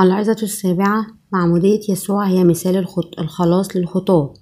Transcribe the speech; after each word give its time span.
العظة 0.00 0.36
السابعة 0.42 1.06
معمودية 1.32 1.80
يسوع 1.88 2.28
هي 2.28 2.44
مثال 2.44 2.76
الخط... 2.76 3.20
الخلاص 3.20 3.76
للخطاة 3.76 4.34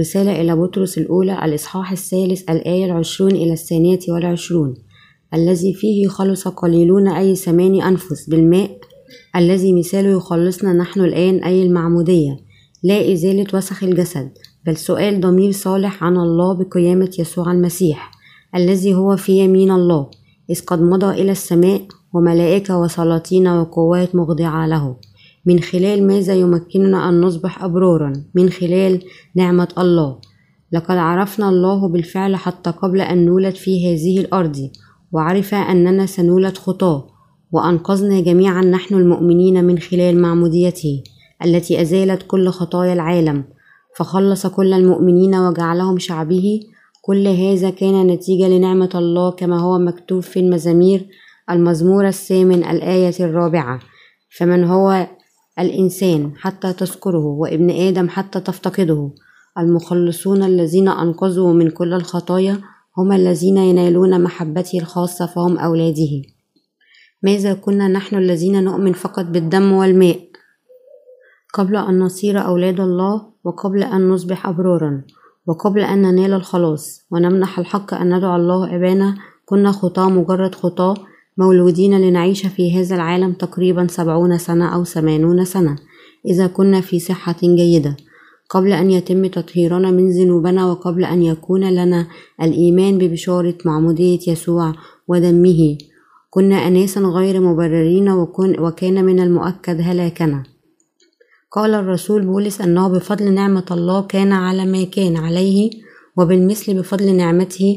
رسالة 0.00 0.40
إلى 0.40 0.56
بطرس 0.56 0.98
الأولى 0.98 1.44
الإصحاح 1.44 1.92
الثالث 1.92 2.50
الآية 2.50 2.84
العشرون 2.84 3.30
إلى 3.30 3.52
الثانية 3.52 3.98
والعشرون. 4.08 4.74
الذي 5.34 5.74
فيه 5.74 6.08
خلص 6.08 6.48
قليلون 6.48 7.08
أي 7.08 7.36
ثماني 7.36 7.88
أنفس 7.88 8.28
بالماء. 8.28 8.78
الذي 9.36 9.72
مثاله 9.72 10.16
يخلصنا 10.16 10.72
نحن 10.72 11.00
الآن 11.00 11.44
أي 11.44 11.62
المعمودية. 11.62 12.36
لا 12.82 13.12
إزالة 13.12 13.46
وسخ 13.54 13.84
الجسد 13.84 14.30
بل 14.66 14.76
سؤال 14.76 15.20
ضمير 15.20 15.52
صالح 15.52 16.04
عن 16.04 16.16
الله 16.16 16.54
بقيامة 16.54 17.10
يسوع 17.18 17.52
المسيح. 17.52 18.10
الذي 18.54 18.94
هو 18.94 19.16
في 19.16 19.32
يمين 19.32 19.70
الله 19.70 20.10
إذ 20.50 20.64
قد 20.64 20.82
مضى 20.82 21.22
إلى 21.22 21.32
السماء 21.32 21.82
وملائكة 22.14 22.78
وسلاطين 22.78 23.48
وقوات 23.48 24.14
مخضعة 24.14 24.66
له. 24.66 24.96
من 25.46 25.60
خلال 25.60 26.06
ماذا 26.06 26.34
يمكننا 26.34 27.08
أن 27.08 27.20
نصبح 27.20 27.64
أبرارا؟ 27.64 28.12
من 28.34 28.50
خلال 28.50 29.02
نعمة 29.36 29.68
الله. 29.78 30.18
لقد 30.72 30.96
عرفنا 30.96 31.48
الله 31.48 31.88
بالفعل 31.88 32.36
حتى 32.36 32.70
قبل 32.70 33.00
أن 33.00 33.26
نولد 33.26 33.54
في 33.54 33.86
هذه 33.86 34.20
الأرض 34.20 34.70
وعرف 35.12 35.54
أننا 35.54 36.06
سنولد 36.06 36.56
خطاة 36.56 37.06
وأنقذنا 37.52 38.20
جميعا 38.20 38.62
نحن 38.62 38.94
المؤمنين 38.94 39.64
من 39.64 39.78
خلال 39.78 40.22
معموديته 40.22 41.02
التي 41.44 41.82
أزالت 41.82 42.22
كل 42.26 42.48
خطايا 42.48 42.92
العالم. 42.92 43.44
فخلص 43.96 44.46
كل 44.46 44.72
المؤمنين 44.72 45.34
وجعلهم 45.34 45.98
شعبه. 45.98 46.60
كل 47.02 47.28
هذا 47.28 47.70
كان 47.70 48.06
نتيجة 48.06 48.48
لنعمة 48.48 48.90
الله 48.94 49.30
كما 49.30 49.60
هو 49.60 49.78
مكتوب 49.78 50.20
في 50.20 50.40
المزامير 50.40 51.06
المزمور 51.50 52.08
الثامن 52.08 52.64
الآية 52.64 53.14
الرابعة. 53.20 53.80
فمن 54.38 54.64
هو 54.64 55.06
الإنسان 55.58 56.32
حتى 56.36 56.72
تذكره 56.72 57.24
وابن 57.24 57.70
آدم 57.70 58.08
حتى 58.08 58.40
تفتقده. 58.40 59.10
المخلصون 59.58 60.42
الذين 60.42 60.88
أنقذوا 60.88 61.52
من 61.52 61.70
كل 61.70 61.94
الخطايا 61.94 62.60
هم 62.98 63.12
الذين 63.12 63.56
ينالون 63.56 64.22
محبته 64.22 64.78
الخاصة 64.78 65.26
فهم 65.26 65.58
أولاده. 65.58 66.22
ماذا 67.22 67.54
كنا 67.54 67.88
نحن 67.88 68.16
الذين 68.16 68.64
نؤمن 68.64 68.92
فقط 68.92 69.24
بالدم 69.24 69.72
والماء؟ 69.72 70.20
قبل 71.54 71.76
أن 71.76 71.98
نصير 71.98 72.46
أولاد 72.46 72.80
الله 72.80 73.22
وقبل 73.44 73.82
أن 73.82 74.08
نصبح 74.08 74.46
أبرارا 74.46 75.02
وقبل 75.46 75.80
أن 75.80 76.02
ننال 76.02 76.32
الخلاص. 76.32 77.06
ونمنح 77.10 77.58
الحق 77.58 77.94
أن 77.94 78.16
ندعو 78.16 78.36
الله 78.36 78.76
أبانا 78.76 79.14
كنا 79.44 79.72
خطاة 79.72 80.08
مجرد 80.08 80.54
خطاة. 80.54 80.94
مولودين 81.38 82.00
لنعيش 82.00 82.46
في 82.46 82.80
هذا 82.80 82.94
العالم 82.94 83.32
تقريبا 83.32 83.86
سبعون 83.86 84.38
سنة 84.38 84.74
أو 84.74 84.84
ثمانون 84.84 85.44
سنة 85.44 85.76
إذا 86.26 86.46
كنا 86.46 86.80
في 86.80 86.98
صحة 86.98 87.36
جيدة. 87.42 87.96
قبل 88.50 88.72
أن 88.72 88.90
يتم 88.90 89.26
تطهيرنا 89.26 89.90
من 89.90 90.10
ذنوبنا 90.10 90.70
وقبل 90.70 91.04
أن 91.04 91.22
يكون 91.22 91.70
لنا 91.70 92.06
الإيمان 92.42 92.98
ببشارة 92.98 93.54
معمودية 93.64 94.18
يسوع 94.28 94.72
ودمه 95.08 95.78
كنا 96.30 96.56
أناسا 96.56 97.00
غير 97.00 97.40
مبررين 97.40 98.08
وكان 98.58 99.04
من 99.04 99.20
المؤكد 99.20 99.80
هلاكنا. 99.80 100.42
قال 101.52 101.74
الرسول 101.74 102.26
بولس 102.26 102.60
أنه 102.60 102.88
بفضل 102.88 103.32
نعمة 103.32 103.66
الله 103.70 104.02
كان 104.02 104.32
على 104.32 104.66
ما 104.66 104.84
كان 104.84 105.16
عليه 105.16 105.70
وبالمثل 106.16 106.78
بفضل 106.78 107.16
نعمته 107.16 107.76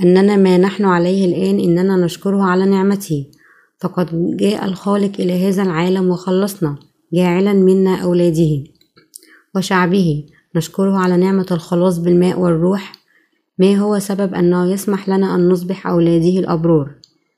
أننا 0.00 0.36
ما 0.36 0.58
نحن 0.58 0.84
عليه 0.84 1.24
الآن 1.24 1.60
إننا 1.60 1.96
نشكره 1.96 2.42
على 2.42 2.66
نعمته. 2.66 3.26
فقد 3.80 4.36
جاء 4.36 4.64
الخالق 4.64 5.12
إلى 5.20 5.48
هذا 5.48 5.62
العالم 5.62 6.08
وخلصنا 6.08 6.76
جاعلا 7.12 7.52
منا 7.52 7.96
أولاده 7.96 8.64
وشعبه. 9.56 10.26
نشكره 10.56 10.96
على 10.96 11.16
نعمة 11.16 11.46
الخلاص 11.50 11.98
بالماء 11.98 12.40
والروح. 12.40 12.92
ما 13.58 13.76
هو 13.76 13.98
سبب 13.98 14.34
أنه 14.34 14.72
يسمح 14.72 15.08
لنا 15.08 15.34
أن 15.34 15.48
نصبح 15.48 15.86
أولاده 15.86 16.38
الأبرار؟ 16.38 16.94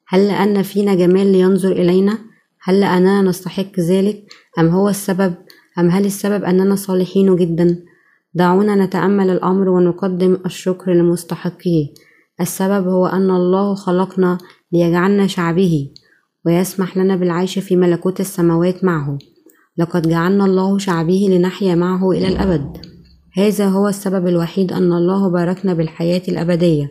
هل 0.09 0.29
لأن 0.29 0.63
فينا 0.63 0.95
جمال 0.95 1.33
لينظر 1.33 1.73
إلينا؟ 1.73 2.19
هل 2.63 2.81
لأننا 2.81 3.23
نستحق 3.23 3.81
ذلك؟ 3.81 4.25
أم 4.59 4.69
هو 4.69 4.89
السبب؟ 4.89 5.35
أم 5.79 5.91
هل 5.91 6.07
السبب 6.07 6.45
أننا 6.45 6.77
صالحين 6.77 7.37
جدا؟ 7.37 7.83
دعونا 8.35 8.75
نتأمل 8.75 9.31
الأمر 9.31 9.69
ونقدم 9.69 10.37
الشكر 10.47 10.93
لمستحقيه. 10.93 11.87
السبب 12.41 12.89
هو 12.89 13.07
أن 13.07 13.31
الله 13.31 13.75
خلقنا 13.75 14.39
ليجعلنا 14.73 15.27
شعبه 15.27 15.89
ويسمح 16.47 16.97
لنا 16.97 17.17
بالعيش 17.17 17.59
في 17.59 17.77
ملكوت 17.77 18.21
السماوات 18.21 18.85
معه. 18.85 19.19
لقد 19.79 20.09
جعلنا 20.09 20.45
الله 20.45 20.79
شعبه 20.79 21.27
لنحيا 21.31 21.75
معه 21.75 22.11
إلى 22.11 22.29
الأبد. 22.29 22.77
هذا 23.37 23.69
هو 23.69 23.89
السبب 23.89 24.27
الوحيد 24.27 24.73
أن 24.73 24.93
الله 24.93 25.31
باركنا 25.31 25.75
بالحياة 25.75 26.23
الأبدية 26.29 26.91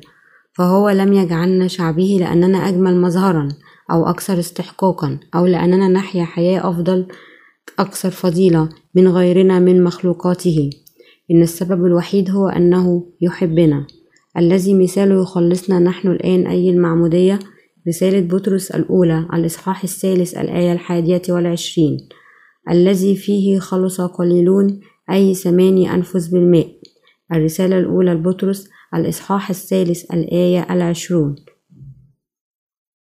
فهو 0.53 0.89
لم 0.89 1.13
يجعلنا 1.13 1.67
شعبه 1.67 2.17
لأننا 2.19 2.57
أجمل 2.69 3.01
مظهرا 3.01 3.49
أو 3.91 4.09
أكثر 4.09 4.39
استحقاقا 4.39 5.19
أو 5.35 5.45
لأننا 5.45 5.87
نحيا 5.87 6.25
حياة 6.25 6.69
أفضل 6.69 7.07
أكثر 7.79 8.09
فضيلة 8.09 8.69
من 8.95 9.07
غيرنا 9.07 9.59
من 9.59 9.83
مخلوقاته. 9.83 10.69
إن 11.31 11.41
السبب 11.41 11.85
الوحيد 11.85 12.29
هو 12.31 12.47
أنه 12.47 13.03
يحبنا. 13.21 13.87
الذي 14.37 14.73
مثاله 14.73 15.21
يخلصنا 15.21 15.79
نحن 15.79 16.07
الآن 16.07 16.47
أي 16.47 16.69
المعمودية 16.69 17.39
رسالة 17.87 18.21
بطرس 18.21 18.71
الأولى 18.71 19.27
الإصحاح 19.33 19.83
الثالث 19.83 20.37
الآية 20.37 20.73
الحادية 20.73 21.21
والعشرين. 21.29 21.97
الذي 22.71 23.15
فيه 23.15 23.59
خلص 23.59 24.01
قليلون 24.01 24.79
أي 25.11 25.33
ثماني 25.33 25.93
أنفس 25.93 26.27
بالماء 26.27 26.67
الرسالة 27.31 27.79
الأولى 27.79 28.13
لبطرس 28.13 28.69
الإصحاح 28.95 29.49
الثالث 29.49 30.13
الآية 30.13 30.67
العشرون. 30.73 31.35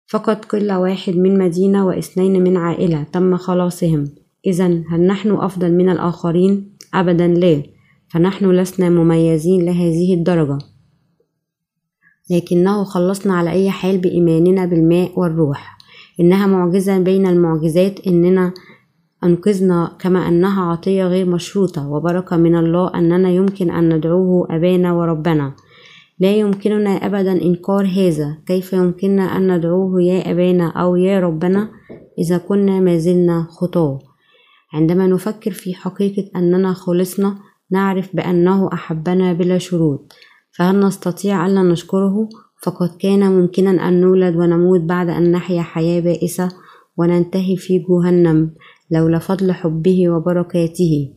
فقط 0.07 0.45
كل 0.45 0.71
واحد 0.71 1.15
من 1.15 1.37
مدينة 1.37 1.85
واثنين 1.85 2.43
من 2.43 2.57
عائلة 2.57 3.03
تم 3.03 3.37
خلاصهم. 3.37 4.05
إذا 4.45 4.65
هل 4.65 5.01
نحن 5.07 5.31
أفضل 5.31 5.71
من 5.71 5.89
الآخرين؟ 5.89 6.77
أبدا 6.93 7.27
لا. 7.27 7.63
فنحن 8.07 8.51
لسنا 8.51 8.89
مميزين 8.89 9.65
لهذه 9.65 10.13
الدرجة. 10.13 10.74
لكنه 12.29 12.83
خلصنا 12.83 13.33
على 13.33 13.51
أي 13.51 13.69
حال 13.69 13.97
بإيماننا 13.97 14.65
بالماء 14.65 15.19
والروح. 15.19 15.77
إنها 16.19 16.47
معجزة 16.47 16.99
بين 16.99 17.27
المعجزات 17.27 18.07
إننا 18.07 18.53
أنقذنا 19.23 19.97
كما 19.99 20.27
أنها 20.27 20.63
عطية 20.63 21.05
غير 21.05 21.25
مشروطة 21.25 21.89
وبركة 21.89 22.37
من 22.37 22.55
الله 22.55 22.91
أننا 22.95 23.29
يمكن 23.29 23.71
أن 23.71 23.93
ندعوه 23.95 24.47
أبانا 24.49 24.93
وربنا. 24.93 25.53
لا 26.19 26.35
يمكننا 26.35 26.89
أبدا 26.89 27.31
إنكار 27.31 27.85
هذا. 27.85 28.37
كيف 28.45 28.73
يمكننا 28.73 29.37
أن 29.37 29.57
ندعوه 29.57 30.01
يا 30.01 30.31
أبانا 30.31 30.67
أو 30.67 30.95
يا 30.95 31.19
ربنا 31.19 31.69
إذا 32.19 32.37
كنا 32.37 32.79
ما 32.79 32.97
زلنا 32.97 33.47
خطاة؟ 33.49 33.99
عندما 34.73 35.07
نفكر 35.07 35.51
في 35.51 35.73
حقيقة 35.73 36.39
أننا 36.39 36.73
خلصنا 36.73 37.37
نعرف 37.71 38.15
بأنه 38.15 38.69
أحبنا 38.73 39.33
بلا 39.33 39.57
شروط. 39.57 40.13
فهل 40.57 40.79
نستطيع 40.79 41.45
ألا 41.45 41.63
نشكره؟ 41.63 42.29
فقد 42.63 42.89
كان 42.99 43.31
ممكنا 43.31 43.87
أن 43.87 44.01
نولد 44.01 44.35
ونموت 44.35 44.81
بعد 44.81 45.09
أن 45.09 45.31
نحيا 45.31 45.61
حياة 45.61 45.99
بائسة 45.99 46.49
وننتهي 46.97 47.55
في 47.57 47.85
جهنم 47.89 48.51
لولا 48.91 49.19
فضل 49.19 49.51
حبه 49.51 50.09
وبركاته. 50.09 51.13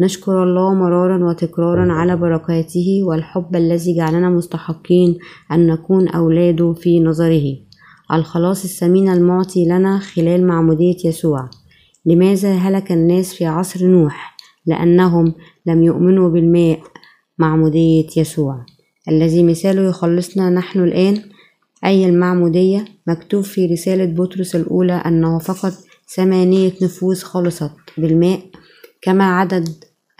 نشكر 0.00 0.42
الله 0.42 0.74
مرارا 0.74 1.24
وتكرارا 1.28 1.92
على 1.92 2.16
بركاته 2.16 3.00
والحب 3.04 3.56
الذي 3.56 3.96
جعلنا 3.96 4.30
مستحقين 4.30 5.18
أن 5.52 5.66
نكون 5.66 6.08
أولاده 6.08 6.72
في 6.72 7.00
نظره. 7.00 7.56
الخلاص 8.12 8.64
الثمين 8.64 9.08
المعطي 9.08 9.64
لنا 9.64 9.98
خلال 9.98 10.46
معمودية 10.46 10.96
يسوع. 11.04 11.50
لماذا 12.06 12.52
هلك 12.52 12.92
الناس 12.92 13.34
في 13.34 13.46
عصر 13.46 13.86
نوح؟ 13.86 14.36
لأنهم 14.66 15.34
لم 15.66 15.82
يؤمنوا 15.82 16.28
بالماء. 16.28 16.80
معمودية 17.38 18.06
يسوع. 18.16 18.66
الذي 19.08 19.42
مثاله 19.42 19.88
يخلصنا 19.88 20.50
نحن 20.50 20.80
الآن 20.80 21.22
أي 21.84 22.06
المعمودية 22.06 22.84
مكتوب 23.06 23.44
في 23.44 23.66
رسالة 23.66 24.04
بطرس 24.04 24.56
الأولى 24.56 24.92
أنه 24.92 25.38
فقط 25.38 25.72
ثمانية 26.16 26.72
نفوس 26.82 27.22
خلصت 27.22 27.70
بالماء. 27.98 28.40
كما 29.02 29.24
عدد 29.24 29.68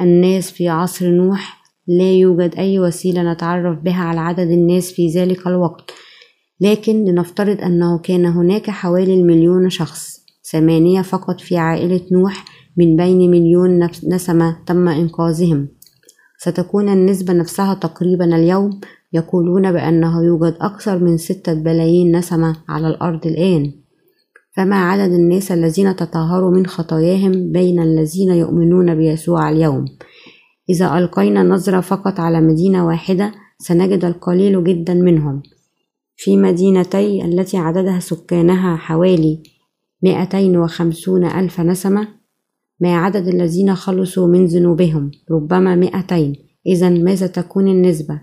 الناس 0.00 0.50
في 0.50 0.68
عصر 0.68 1.10
نوح 1.10 1.58
لا 1.86 2.12
يوجد 2.12 2.54
أي 2.58 2.78
وسيلة 2.78 3.32
نتعرف 3.32 3.78
بها 3.78 4.02
على 4.02 4.20
عدد 4.20 4.50
الناس 4.50 4.92
في 4.92 5.08
ذلك 5.08 5.46
الوقت. 5.46 5.90
لكن 6.60 7.04
لنفترض 7.04 7.60
أنه 7.60 7.98
كان 7.98 8.26
هناك 8.26 8.70
حوالي 8.70 9.14
المليون 9.14 9.70
شخص 9.70 10.18
ثمانية 10.50 11.02
فقط 11.02 11.40
في 11.40 11.56
عائلة 11.56 12.00
نوح 12.12 12.44
من 12.76 12.96
بين 12.96 13.30
مليون 13.30 13.88
نسمة 14.04 14.56
تم 14.66 14.88
إنقاذهم. 14.88 15.68
ستكون 16.38 16.88
النسبة 16.88 17.32
نفسها 17.32 17.74
تقريبا 17.74 18.36
اليوم 18.36 18.80
يقولون 19.12 19.72
بأنه 19.72 20.24
يوجد 20.24 20.56
أكثر 20.60 20.98
من 20.98 21.16
ستة 21.16 21.54
بلايين 21.54 22.16
نسمة 22.16 22.56
على 22.68 22.88
الأرض 22.88 23.26
الآن. 23.26 23.72
فما 24.56 24.76
عدد 24.76 25.12
الناس 25.12 25.52
الذين 25.52 25.96
تطهروا 25.96 26.50
من 26.50 26.66
خطاياهم 26.66 27.52
بين 27.52 27.82
الذين 27.82 28.30
يؤمنون 28.30 28.94
بيسوع 28.94 29.50
اليوم؟ 29.50 29.84
إذا 30.70 30.98
ألقينا 30.98 31.42
نظرة 31.42 31.80
فقط 31.80 32.20
على 32.20 32.40
مدينة 32.40 32.86
واحدة 32.86 33.32
سنجد 33.58 34.04
القليل 34.04 34.64
جدا 34.64 34.94
منهم. 34.94 35.42
في 36.16 36.36
مدينتي 36.36 37.24
التي 37.24 37.56
عددها 37.56 38.00
سكانها 38.00 38.76
حوالي 38.76 39.42
مائتين 40.02 40.56
وخمسون 40.56 41.24
ألف 41.24 41.60
نسمة 41.60 42.17
ما 42.80 42.96
عدد 42.96 43.28
الذين 43.28 43.74
خلصوا 43.74 44.28
من 44.28 44.46
ذنوبهم 44.46 45.10
ربما 45.30 45.74
مائتين 45.74 46.36
إذا 46.66 46.88
ماذا 46.88 47.26
تكون 47.26 47.68
النسبة؟ 47.68 48.20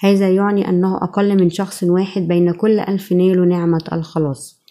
هذا 0.00 0.30
يعني 0.30 0.68
أنه 0.68 0.96
أقل 0.96 1.40
من 1.42 1.50
شخص 1.50 1.82
واحد 1.84 2.28
بين 2.28 2.52
كل 2.52 2.78
ألف 2.78 3.12
نالوا 3.12 3.46
نعمة 3.46 3.84
الخلاص. 3.92 4.62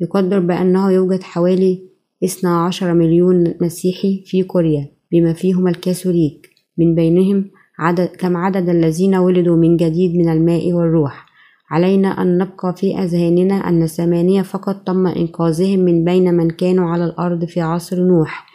يقدر 0.00 0.38
بأنه 0.38 0.90
يوجد 0.90 1.22
حوالي 1.22 1.88
اثنا 2.24 2.64
عشر 2.64 2.94
مليون 2.94 3.54
مسيحي 3.60 4.22
في 4.26 4.42
كوريا 4.42 4.88
بما 5.12 5.32
فيهم 5.32 5.68
الكاثوليك. 5.68 6.50
من 6.78 6.94
بينهم 6.94 7.50
عدد 7.78 8.08
كم 8.08 8.36
عدد 8.36 8.68
الذين 8.68 9.14
ولدوا 9.14 9.56
من 9.56 9.76
جديد 9.76 10.16
من 10.16 10.28
الماء 10.28 10.72
والروح؟ 10.72 11.23
علينا 11.70 12.08
أن 12.22 12.38
نبقى 12.38 12.74
في 12.76 12.98
أذهاننا 12.98 13.54
أن 13.54 13.86
ثمانية 13.86 14.42
فقط 14.42 14.76
تم 14.86 15.06
إنقاذهم 15.06 15.78
من 15.78 16.04
بين 16.04 16.34
من 16.34 16.50
كانوا 16.50 16.90
على 16.90 17.04
الأرض 17.04 17.44
في 17.44 17.60
عصر 17.60 18.00
نوح. 18.00 18.46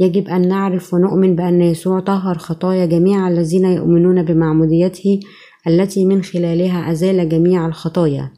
يجب 0.00 0.28
أن 0.28 0.48
نعرف 0.48 0.94
ونؤمن 0.94 1.36
بأن 1.36 1.60
يسوع 1.62 2.00
طهر 2.00 2.38
خطايا 2.38 2.86
جميع 2.86 3.28
الذين 3.28 3.64
يؤمنون 3.64 4.22
بمعموديته 4.22 5.20
التي 5.66 6.04
من 6.04 6.22
خلالها 6.22 6.92
أزال 6.92 7.28
جميع 7.28 7.66
الخطايا. 7.66 8.30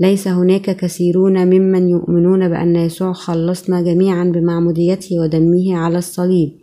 ليس 0.00 0.28
هناك 0.28 0.76
كثيرون 0.76 1.46
ممن 1.46 1.88
يؤمنون 1.88 2.48
بأن 2.48 2.76
يسوع 2.76 3.12
خلصنا 3.12 3.80
جميعا 3.82 4.24
بمعموديته 4.24 5.20
ودمه 5.20 5.76
على 5.76 5.98
الصليب. 5.98 6.58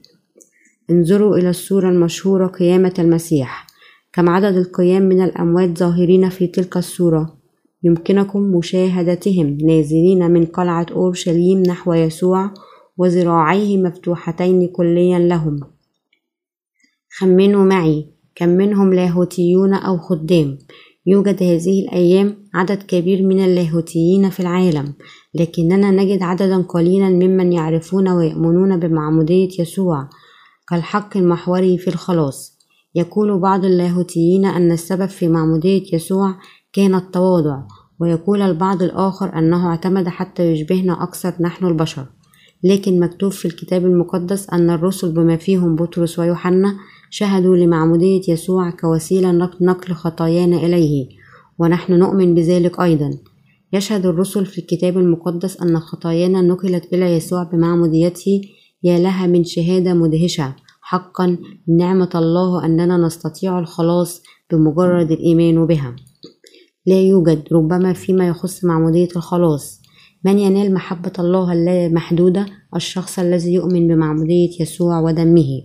انظروا 0.89 1.37
إلى 1.37 1.49
الصورة 1.49 1.89
المشهورة 1.89 2.47
قيامة 2.47 2.93
المسيح. 2.99 3.64
كم 4.15 4.29
عدد 4.29 4.57
القيام 4.57 5.01
من 5.01 5.23
الأموات 5.23 5.77
ظاهرين 5.77 6.29
في 6.29 6.47
تلك 6.47 6.77
الصورة؟ 6.77 7.37
يمكنكم 7.83 8.41
مشاهدتهم 8.41 9.57
نازلين 9.63 10.31
من 10.31 10.45
قلعة 10.45 10.85
أورشليم 10.91 11.63
نحو 11.63 11.93
يسوع 11.93 12.53
وذراعيه 12.97 13.77
مفتوحتين 13.77 14.67
كليا 14.67 15.19
لهم. 15.19 15.59
خمنوا 17.17 17.65
معي 17.65 18.05
كم 18.35 18.49
منهم 18.49 18.93
لاهوتيون 18.93 19.73
أو 19.73 19.97
خدام. 19.97 20.57
يوجد 21.05 21.43
هذه 21.43 21.81
الأيام 21.83 22.35
عدد 22.53 22.83
كبير 22.83 23.23
من 23.23 23.45
اللاهوتيين 23.45 24.29
في 24.29 24.39
العالم 24.39 24.93
لكننا 25.33 25.91
نجد 25.91 26.23
عددا 26.23 26.61
قليلا 26.61 27.09
ممن 27.09 27.53
يعرفون 27.53 28.09
ويؤمنون 28.09 28.79
بمعمودية 28.79 29.49
يسوع 29.59 30.09
كالحق 30.69 31.17
المحوري 31.17 31.77
في 31.77 31.87
الخلاص. 31.87 32.54
يقول 32.95 33.39
بعض 33.39 33.65
اللاهوتيين 33.65 34.45
أن 34.45 34.71
السبب 34.71 35.05
في 35.05 35.27
معمودية 35.27 35.83
يسوع 35.93 36.35
كان 36.73 36.95
التواضع 36.95 37.61
ويقول 37.99 38.41
البعض 38.41 38.83
الآخر 38.83 39.39
أنه 39.39 39.67
اعتمد 39.67 40.07
حتى 40.07 40.51
يشبهنا 40.51 41.03
أكثر 41.03 41.33
نحن 41.39 41.65
البشر. 41.65 42.05
لكن 42.63 42.99
مكتوب 42.99 43.31
في 43.31 43.45
الكتاب 43.45 43.85
المقدس 43.85 44.49
أن 44.49 44.69
الرسل 44.69 45.11
بما 45.11 45.37
فيهم 45.37 45.75
بطرس 45.75 46.19
ويوحنا 46.19 46.75
شهدوا 47.09 47.57
لمعمودية 47.57 48.21
يسوع 48.27 48.69
كوسيلة 48.69 49.31
نقل 49.61 49.93
خطايانا 49.93 50.57
إليه 50.57 51.07
ونحن 51.59 51.93
نؤمن 51.93 52.35
بذلك 52.35 52.79
أيضا. 52.79 53.11
يشهد 53.73 54.05
الرسل 54.05 54.45
في 54.45 54.57
الكتاب 54.57 54.97
المقدس 54.97 55.61
أن 55.61 55.79
خطايانا 55.79 56.41
نقلت 56.41 56.93
إلى 56.93 57.15
يسوع 57.15 57.43
بمعموديته 57.43 58.41
يا 58.83 58.99
لها 58.99 59.27
من 59.27 59.43
شهادة 59.43 59.93
مدهشة. 59.93 60.64
حقا 60.87 61.37
نعمة 61.67 62.09
الله 62.15 62.65
أننا 62.65 62.97
نستطيع 62.97 63.59
الخلاص 63.59 64.21
بمجرد 64.51 65.11
الإيمان 65.11 65.65
بها. 65.65 65.95
لا 66.85 67.01
يوجد 67.01 67.43
ربما 67.51 67.93
فيما 67.93 68.27
يخص 68.27 68.65
معمودية 68.65 69.07
الخلاص. 69.15 69.81
من 70.25 70.39
ينال 70.39 70.73
محبة 70.73 71.11
الله 71.19 71.53
اللامحدودة 71.53 72.45
الشخص 72.75 73.19
الذي 73.19 73.53
يؤمن 73.53 73.87
بمعمودية 73.87 74.61
يسوع 74.61 74.99
ودمه. 74.99 75.61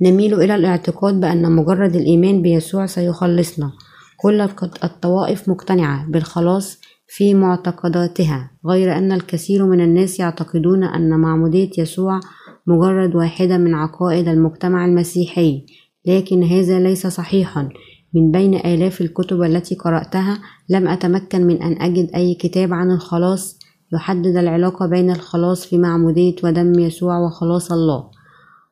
نميل 0.00 0.34
إلى 0.34 0.54
الاعتقاد 0.54 1.20
بأن 1.20 1.52
مجرد 1.52 1.96
الإيمان 1.96 2.42
بيسوع 2.42 2.86
سيخلصنا. 2.86 3.72
كل 4.16 4.40
الطوائف 4.84 5.48
مقتنعة 5.48 6.10
بالخلاص 6.10 6.78
في 7.08 7.34
معتقداتها 7.34 8.50
غير 8.66 8.96
أن 8.96 9.12
الكثير 9.12 9.66
من 9.66 9.80
الناس 9.80 10.20
يعتقدون 10.20 10.84
أن 10.84 11.20
معمودية 11.20 11.70
يسوع 11.78 12.20
مجرد 12.66 13.14
واحدة 13.14 13.58
من 13.58 13.74
عقائد 13.74 14.28
المجتمع 14.28 14.84
المسيحي 14.84 15.66
لكن 16.06 16.44
هذا 16.44 16.80
ليس 16.80 17.06
صحيحا. 17.06 17.68
من 18.14 18.30
بين 18.30 18.54
آلاف 18.54 19.00
الكتب 19.00 19.42
التي 19.42 19.74
قرأتها 19.74 20.38
لم 20.68 20.88
أتمكن 20.88 21.46
من 21.46 21.62
أن 21.62 21.82
أجد 21.82 22.10
أي 22.14 22.34
كتاب 22.34 22.72
عن 22.72 22.90
الخلاص 22.90 23.58
يحدد 23.92 24.36
العلاقة 24.36 24.86
بين 24.86 25.10
الخلاص 25.10 25.66
في 25.66 25.78
معمودية 25.78 26.36
ودم 26.44 26.78
يسوع 26.78 27.18
وخلاص 27.18 27.72
الله. 27.72 28.04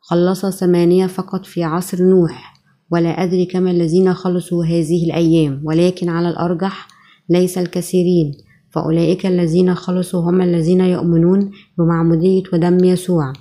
خلص 0.00 0.46
ثمانية 0.46 1.06
فقط 1.06 1.46
في 1.46 1.64
عصر 1.64 2.02
نوح 2.02 2.54
ولا 2.90 3.08
أدري 3.08 3.46
كم 3.46 3.68
الذين 3.68 4.14
خلصوا 4.14 4.64
هذه 4.64 5.06
الأيام 5.06 5.62
ولكن 5.64 6.08
على 6.08 6.28
الأرجح 6.28 6.88
ليس 7.30 7.58
الكثيرين. 7.58 8.32
فأولئك 8.70 9.26
الذين 9.26 9.74
خلصوا 9.74 10.30
هم 10.30 10.40
الذين 10.40 10.80
يؤمنون 10.80 11.50
بمعمودية 11.78 12.42
ودم 12.52 12.84
يسوع. 12.84 13.32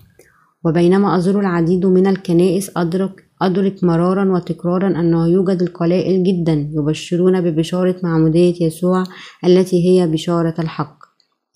وبينما 0.66 1.18
أزور 1.18 1.40
العديد 1.40 1.86
من 1.86 2.08
الكنائس 2.08 2.72
أدرك 2.78 3.24
أدرك 3.42 3.84
مرارا 3.84 4.34
وتكرارا 4.34 4.88
أنه 4.88 5.28
يوجد 5.28 5.62
القلائل 5.62 6.24
جدا 6.24 6.70
يبشرون 6.72 7.42
ببشارة 7.42 7.96
معمودية 8.04 8.66
يسوع 8.66 9.04
التي 9.46 9.90
هي 9.90 10.08
بشارة 10.08 10.56
الحق. 10.60 10.98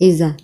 إذا 0.01 0.37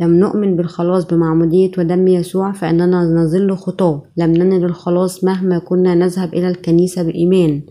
لم 0.00 0.14
نؤمن 0.14 0.56
بالخلاص 0.56 1.06
بمعمودية 1.06 1.70
ودم 1.78 2.08
يسوع 2.08 2.52
فإننا 2.52 3.02
نظل 3.02 3.56
خطاة. 3.56 4.02
لم 4.16 4.30
ننل 4.32 4.64
الخلاص 4.64 5.24
مهما 5.24 5.58
كنا 5.58 5.94
نذهب 5.94 6.34
إلى 6.34 6.48
الكنيسة 6.48 7.02
بإيمان. 7.02 7.62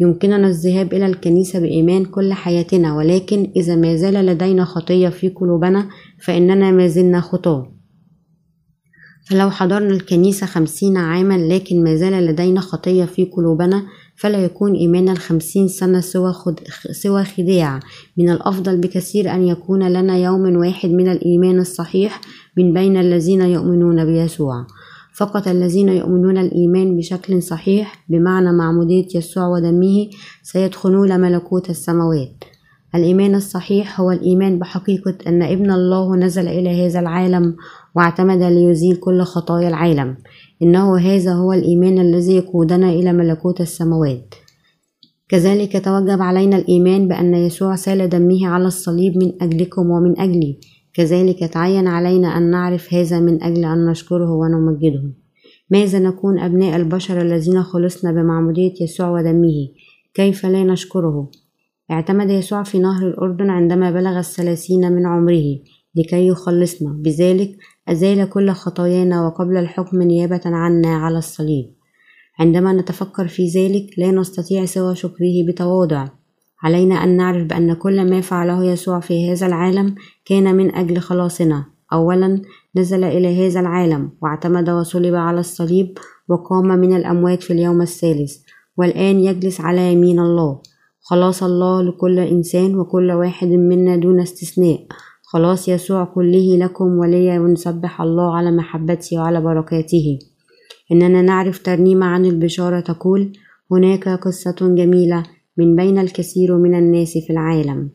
يمكننا 0.00 0.46
الذهاب 0.46 0.92
إلى 0.92 1.06
الكنيسة 1.06 1.60
بإيمان 1.60 2.04
كل 2.04 2.32
حياتنا 2.32 2.96
ولكن 2.96 3.52
إذا 3.56 3.76
ما 3.76 3.96
زال 3.96 4.14
لدينا 4.14 4.64
خطية 4.64 5.08
في 5.08 5.28
قلوبنا 5.28 5.88
فإننا 6.24 6.70
ما 6.70 6.86
زلنا 6.86 7.20
خطاة. 7.20 7.75
فلو 9.26 9.50
حضرنا 9.50 9.90
الكنيسة 9.94 10.46
خمسين 10.46 10.96
عاما 10.96 11.38
لكن 11.38 11.84
ما 11.84 11.96
زال 11.96 12.12
لدينا 12.12 12.60
خطية 12.60 13.04
في 13.04 13.24
قلوبنا 13.24 13.82
فلا 14.16 14.44
يكون 14.44 14.74
إيمان 14.74 15.08
الخمسين 15.08 15.68
سنة 15.68 16.00
سوى, 16.00 16.32
خد... 16.32 16.60
سوى 16.90 17.24
خداع. 17.24 17.80
من 18.16 18.30
الأفضل 18.30 18.80
بكثير 18.80 19.34
أن 19.34 19.46
يكون 19.46 19.88
لنا 19.88 20.18
يوم 20.18 20.56
واحد 20.56 20.88
من 20.90 21.08
الإيمان 21.08 21.60
الصحيح 21.60 22.20
من 22.56 22.72
بين 22.72 22.96
الذين 22.96 23.40
يؤمنون 23.40 24.04
بيسوع. 24.04 24.66
فقط 25.14 25.48
الذين 25.48 25.88
يؤمنون 25.88 26.38
الإيمان 26.38 26.96
بشكل 26.96 27.42
صحيح 27.42 28.04
بمعنى 28.08 28.52
معمودية 28.52 29.06
يسوع 29.14 29.46
ودمه 29.46 30.06
سيدخلون 30.42 31.20
ملكوت 31.20 31.70
السماوات. 31.70 32.44
الإيمان 32.94 33.34
الصحيح 33.34 34.00
هو 34.00 34.10
الإيمان 34.10 34.58
بحقيقة 34.58 35.14
أن 35.26 35.42
ابن 35.42 35.70
الله 35.70 36.16
نزل 36.16 36.48
إلى 36.48 36.86
هذا 36.86 37.00
العالم 37.00 37.56
واعتمد 37.96 38.42
ليزيل 38.42 38.96
كل 38.96 39.22
خطايا 39.22 39.68
العالم. 39.68 40.16
إنه 40.62 40.98
هذا 40.98 41.32
هو 41.32 41.52
الإيمان 41.52 41.98
الذي 41.98 42.36
يقودنا 42.36 42.90
إلى 42.90 43.12
ملكوت 43.12 43.60
السماوات. 43.60 44.34
كذلك 45.28 45.84
توجب 45.84 46.22
علينا 46.22 46.56
الإيمان 46.56 47.08
بأن 47.08 47.34
يسوع 47.34 47.76
سال 47.76 48.08
دمه 48.08 48.46
على 48.46 48.66
الصليب 48.66 49.16
من 49.16 49.32
أجلكم 49.42 49.90
ومن 49.90 50.20
أجلي. 50.20 50.60
كذلك 50.94 51.38
تعين 51.38 51.88
علينا 51.88 52.28
أن 52.38 52.50
نعرف 52.50 52.94
هذا 52.94 53.20
من 53.20 53.42
أجل 53.42 53.64
أن 53.64 53.86
نشكره 53.86 54.30
ونمجده. 54.30 55.12
ماذا 55.70 55.98
نكون 55.98 56.38
أبناء 56.38 56.76
البشر 56.76 57.20
الذين 57.20 57.62
خلصنا 57.62 58.12
بمعمودية 58.12 58.74
يسوع 58.80 59.10
ودمه؟ 59.10 59.68
كيف 60.14 60.46
لا 60.46 60.64
نشكره؟ 60.64 61.30
اعتمد 61.90 62.30
يسوع 62.30 62.62
في 62.62 62.78
نهر 62.78 63.08
الأردن 63.08 63.50
عندما 63.50 63.90
بلغ 63.90 64.18
الثلاثين 64.18 64.92
من 64.92 65.06
عمره 65.06 65.58
لكي 65.94 66.26
يخلصنا. 66.26 66.92
بذلك 67.04 67.56
أزال 67.88 68.28
كل 68.28 68.50
خطايانا 68.50 69.26
وقبل 69.26 69.56
الحكم 69.56 70.02
نيابة 70.02 70.40
عنا 70.44 70.96
على 70.96 71.18
الصليب. 71.18 71.74
عندما 72.38 72.72
نتفكر 72.72 73.28
في 73.28 73.46
ذلك 73.48 73.98
لا 73.98 74.10
نستطيع 74.10 74.64
سوى 74.64 74.96
شكره 74.96 75.46
بتواضع. 75.48 76.08
علينا 76.62 77.04
أن 77.04 77.16
نعرف 77.16 77.46
بأن 77.46 77.72
كل 77.74 78.10
ما 78.10 78.20
فعله 78.20 78.64
يسوع 78.64 79.00
في 79.00 79.32
هذا 79.32 79.46
العالم 79.46 79.94
كان 80.24 80.54
من 80.54 80.74
أجل 80.74 80.98
خلاصنا. 80.98 81.64
أولا 81.92 82.42
نزل 82.76 83.04
إلى 83.04 83.46
هذا 83.46 83.60
العالم 83.60 84.10
واعتمد 84.22 84.70
وصلب 84.70 85.14
على 85.14 85.40
الصليب 85.40 85.98
وقام 86.28 86.66
من 86.66 86.96
الأموات 86.96 87.42
في 87.42 87.52
اليوم 87.52 87.82
الثالث. 87.82 88.36
والآن 88.76 89.18
يجلس 89.20 89.60
على 89.60 89.92
يمين 89.92 90.18
الله. 90.18 90.60
خلاص 91.00 91.42
الله 91.42 91.82
لكل 91.82 92.18
إنسان 92.18 92.78
وكل 92.78 93.12
واحد 93.12 93.48
منا 93.48 93.96
دون 93.96 94.20
استثناء. 94.20 94.86
خلاص 95.36 95.68
يسوع 95.68 96.04
كله 96.04 96.56
لكم 96.56 96.98
ولي 96.98 97.38
ونسبح 97.38 98.00
الله 98.00 98.36
على 98.36 98.50
محبته 98.50 99.18
وعلى 99.18 99.40
بركاته. 99.40 100.18
إننا 100.92 101.22
نعرف 101.22 101.58
ترنيمة 101.58 102.06
عن 102.06 102.24
البشارة 102.24 102.80
تقول 102.80 103.32
هناك 103.72 104.08
قصة 104.08 104.56
جميلة 104.62 105.22
من 105.56 105.76
بين 105.76 105.98
الكثير 105.98 106.56
من 106.56 106.74
الناس 106.74 107.18
في 107.18 107.30
العالم. 107.30 107.90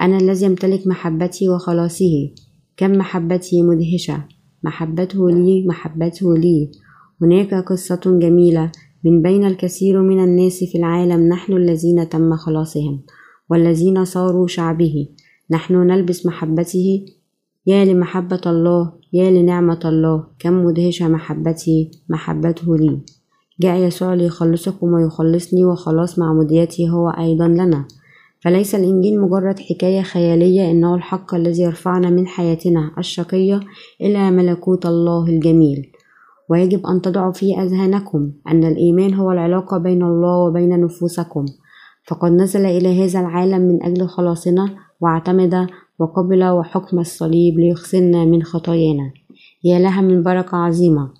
أنا 0.00 0.16
الذي 0.16 0.46
يمتلك 0.46 0.86
محبتي 0.86 1.48
وخلاصه. 1.48 2.30
كم 2.76 2.92
محبتي 2.92 3.62
مدهشة. 3.62 4.24
محبته 4.62 5.30
لي 5.30 5.66
محبته 5.66 6.36
لي. 6.36 6.70
هناك 7.22 7.54
قصة 7.54 8.18
جميلة 8.22 8.72
من 9.04 9.22
بين 9.22 9.44
الكثير 9.44 10.02
من 10.02 10.24
الناس 10.24 10.64
في 10.64 10.78
العالم. 10.78 11.28
نحن 11.28 11.52
الذين 11.52 12.08
تم 12.08 12.36
خلاصهم 12.36 13.02
والذين 13.50 14.04
صاروا 14.04 14.46
شعبه. 14.46 15.08
نحن 15.50 15.74
نلبس 15.86 16.26
محبته. 16.26 17.06
يا 17.66 17.84
لمحبة 17.84 18.40
الله 18.46 18.92
يا 19.12 19.30
لنعمة 19.30 19.80
الله. 19.84 20.24
كم 20.38 20.64
مدهشة 20.64 21.08
محبتي 21.08 21.90
محبته 22.08 22.76
لي. 22.76 23.00
جاء 23.60 23.76
يسوع 23.76 24.14
ليخلصكم 24.14 24.92
ويخلصني 24.92 25.64
وخلاص 25.64 26.18
معموديته 26.18 26.88
هو 26.88 27.08
أيضا 27.08 27.48
لنا. 27.48 27.84
فليس 28.40 28.74
الإنجيل 28.74 29.20
مجرد 29.20 29.58
حكاية 29.58 30.02
خيالية 30.02 30.70
إنه 30.70 30.94
الحق 30.94 31.34
الذي 31.34 31.62
يرفعنا 31.62 32.10
من 32.10 32.26
حياتنا 32.26 32.90
الشقية 32.98 33.60
إلى 34.00 34.30
ملكوت 34.30 34.86
الله 34.86 35.26
الجميل. 35.26 35.92
ويجب 36.50 36.86
أن 36.86 37.02
تضعوا 37.02 37.32
في 37.32 37.60
أذهانكم 37.60 38.32
أن 38.48 38.64
الإيمان 38.64 39.14
هو 39.14 39.32
العلاقة 39.32 39.78
بين 39.78 40.02
الله 40.02 40.38
وبين 40.38 40.80
نفوسكم. 40.80 41.44
فقد 42.06 42.32
نزل 42.32 42.66
إلى 42.66 43.04
هذا 43.04 43.20
العالم 43.20 43.60
من 43.60 43.82
أجل 43.82 44.08
خلاصنا 44.08 44.83
واعتمد 45.04 45.66
وقبل 45.98 46.44
وحكم 46.44 46.98
الصليب 46.98 47.58
ليغسلنا 47.58 48.24
من 48.24 48.42
خطايانا. 48.42 49.12
يا 49.64 49.78
لها 49.78 50.00
من 50.00 50.22
بركة 50.22 50.56
عظيمة. 50.56 51.10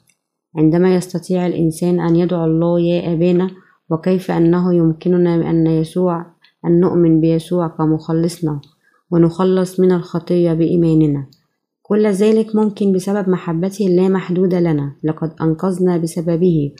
عندما 0.57 0.95
يستطيع 0.95 1.47
الإنسان 1.47 2.00
أن 2.00 2.17
يدعو 2.17 2.45
الله 2.45 2.81
يا 2.81 3.12
أبانا 3.12 3.50
وكيف 3.91 4.31
أنه 4.31 4.75
يمكننا 4.75 5.50
أن 5.50 5.67
يسوع 5.67 6.26
أن 6.67 6.81
نؤمن 6.81 7.21
بيسوع 7.21 7.69
كمخلصنا 7.69 8.61
ونخلص 9.11 9.81
من 9.81 9.93
الخطية 9.93 10.53
بإيماننا. 10.53 11.26
كل 11.83 12.07
ذلك 12.07 12.57
ممكن 12.57 12.93
بسبب 12.93 13.29
محبته 13.29 13.87
اللامحدودة 13.87 14.61
لنا. 14.61 14.97
لقد 15.05 15.33
أنقذنا 15.43 15.97
بسببه. 15.97 16.73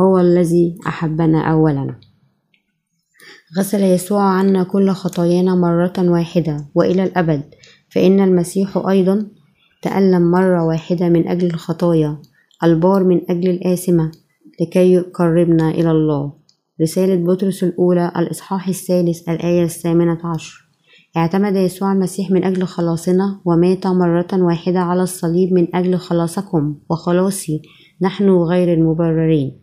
هو 0.00 0.18
الذي 0.18 0.78
أحبنا 0.86 1.52
أولا 1.52 1.94
غسل 3.58 3.82
يسوع 3.82 4.22
عنا 4.22 4.62
كل 4.62 4.90
خطايانا 4.90 5.54
مرة 5.54 5.92
واحدة 5.98 6.68
وإلى 6.74 7.04
الأبد 7.04 7.42
فإن 7.90 8.20
المسيح 8.20 8.76
أيضا 8.76 9.26
تألم 9.82 10.30
مرة 10.30 10.64
واحدة 10.64 11.08
من 11.08 11.28
أجل 11.28 11.46
الخطايا 11.46 12.18
البار 12.64 13.04
من 13.04 13.20
أجل 13.30 13.50
الآثمة 13.50 14.10
لكي 14.60 14.92
يقربنا 14.92 15.70
إلى 15.70 15.90
الله. 15.90 16.32
رسالة 16.82 17.24
بطرس 17.24 17.64
الأولى 17.64 18.12
الإصحاح 18.16 18.68
الثالث 18.68 19.28
الآية 19.28 19.64
الثامنة 19.64 20.18
عشر. 20.24 20.68
اعتمد 21.16 21.56
يسوع 21.56 21.92
المسيح 21.92 22.30
من 22.30 22.44
أجل 22.44 22.64
خلاصنا 22.64 23.40
ومات 23.44 23.86
مرة 23.86 24.28
واحدة 24.32 24.80
على 24.80 25.02
الصليب 25.02 25.52
من 25.52 25.76
أجل 25.76 25.96
خلاصكم 25.96 26.76
وخلاصي 26.90 27.62
نحن 28.02 28.30
غير 28.30 28.72
المبررين. 28.74 29.62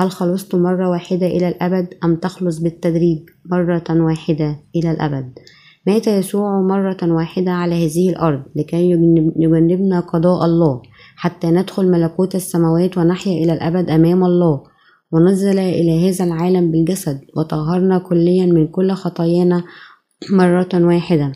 هل 0.00 0.10
خلصت 0.10 0.54
مرة 0.54 0.90
واحدة 0.90 1.26
إلى 1.26 1.48
الأبد 1.48 1.88
أم 2.04 2.16
تخلص 2.16 2.58
بالتدريج 2.58 3.18
مرة 3.50 3.84
واحدة 3.90 4.56
إلى 4.76 4.90
الأبد؟ 4.90 5.32
مات 5.86 6.06
يسوع 6.06 6.62
مرة 6.62 6.96
واحدة 7.02 7.50
على 7.50 7.86
هذه 7.86 8.10
الأرض 8.10 8.42
لكي 8.56 8.90
يجنبنا 9.36 10.00
قضاء 10.00 10.44
الله 10.44 10.82
حتى 11.16 11.50
ندخل 11.50 11.90
ملكوت 11.90 12.34
السماوات 12.34 12.98
ونحيا 12.98 13.44
إلى 13.44 13.52
الأبد 13.52 13.90
أمام 13.90 14.24
الله. 14.24 14.62
ونزل 15.12 15.58
إلى 15.58 16.08
هذا 16.08 16.24
العالم 16.24 16.70
بالجسد 16.70 17.20
وطهرنا 17.36 17.98
كليا 17.98 18.46
من 18.46 18.68
كل 18.68 18.92
خطايانا 18.92 19.64
مرة 20.30 20.68
واحدة. 20.74 21.32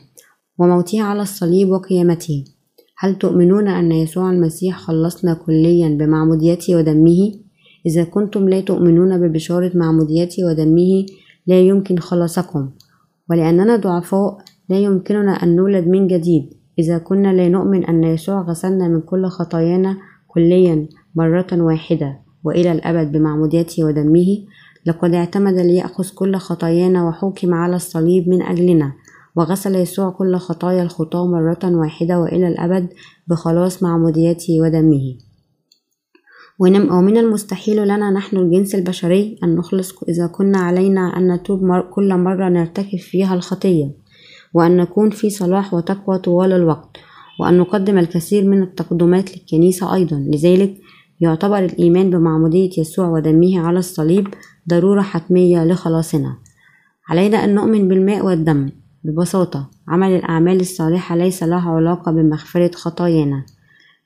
وموته 0.59 1.03
على 1.03 1.23
الصليب 1.23 1.71
وقيامته. 1.71 2.45
هل 2.99 3.19
تؤمنون 3.19 3.69
أن 3.69 3.93
يسوع 3.93 4.31
المسيح 4.31 4.79
خلصنا 4.79 5.35
كليا 5.35 5.89
بمعموديته 5.89 6.77
ودمه؟ 6.77 7.44
إذا 7.87 8.05
كنتم 8.05 8.49
لا 8.49 8.61
تؤمنون 8.61 9.21
ببشارة 9.21 9.73
معموديته 9.75 10.45
ودمه 10.45 11.07
لا 11.47 11.61
يمكن 11.61 11.99
خلاصكم 11.99 12.71
ولأننا 13.31 13.77
ضعفاء 13.77 14.39
لا 14.69 14.79
يمكننا 14.79 15.33
أن 15.33 15.57
نولد 15.57 15.89
من 15.89 16.07
جديد. 16.07 16.55
إذا 16.79 16.99
كنا 16.99 17.33
لا 17.33 17.49
نؤمن 17.49 17.85
أن 17.85 18.05
يسوع 18.05 18.41
غسلنا 18.41 18.89
من 18.89 19.01
كل 19.01 19.27
خطايانا 19.27 19.97
كليا 20.29 20.89
مرة 21.15 21.47
واحدة 21.53 22.21
وإلى 22.45 22.73
الأبد 22.73 23.13
بمعموديته 23.13 23.85
ودمه 23.85 24.39
لقد 24.87 25.15
اعتمد 25.15 25.55
ليأخذ 25.55 26.09
كل 26.15 26.37
خطايانا 26.37 27.09
وحكم 27.09 27.55
على 27.55 27.77
الصليب 27.77 28.29
من 28.29 28.43
أجلنا 28.43 28.93
وغسل 29.37 29.75
يسوع 29.75 30.11
كل 30.11 30.37
خطايا 30.37 30.83
الخطاة 30.83 31.27
مرة 31.27 31.59
واحدة 31.65 32.21
وإلى 32.21 32.49
الأبد 32.49 32.89
بخلاص 33.27 33.83
معموديته 33.83 34.61
ودمه. 34.61 35.15
ومن 36.59 37.17
المستحيل 37.17 37.85
لنا 37.85 38.11
نحن 38.11 38.37
الجنس 38.37 38.75
البشري 38.75 39.39
أن 39.45 39.57
نخلص 39.57 39.95
إذا 40.09 40.27
كنا 40.27 40.59
علينا 40.59 41.17
أن 41.17 41.33
نتوب 41.33 41.81
كل 41.81 42.17
مرة 42.17 42.49
نرتكب 42.49 42.99
فيها 42.99 43.35
الخطية 43.35 43.91
وأن 44.55 44.77
نكون 44.77 45.11
في 45.11 45.31
صلاح 45.31 45.75
وتقوى 45.75 46.19
طوال 46.19 46.53
الوقت 46.53 46.97
وأن 47.41 47.59
نقدم 47.59 47.99
الكثير 47.99 48.45
من 48.45 48.63
التقدمات 48.63 49.37
للكنيسة 49.37 49.95
أيضا. 49.95 50.17
لذلك 50.17 50.75
يعتبر 51.21 51.59
الإيمان 51.59 52.11
بمعمودية 52.11 52.71
يسوع 52.79 53.09
ودمه 53.09 53.61
على 53.61 53.79
الصليب 53.79 54.29
ضرورة 54.69 55.03
حتمية 55.03 55.65
لخلاصنا. 55.65 56.37
علينا 57.09 57.45
أن 57.45 57.55
نؤمن 57.55 57.89
بالماء 57.89 58.27
والدم. 58.27 58.71
ببساطة 59.05 59.71
عمل 59.89 60.11
الأعمال 60.11 60.61
الصالحة 60.61 61.17
ليس 61.17 61.43
له 61.43 61.71
علاقة 61.71 62.13
بمغفرة 62.13 62.71
خطايانا. 62.75 63.47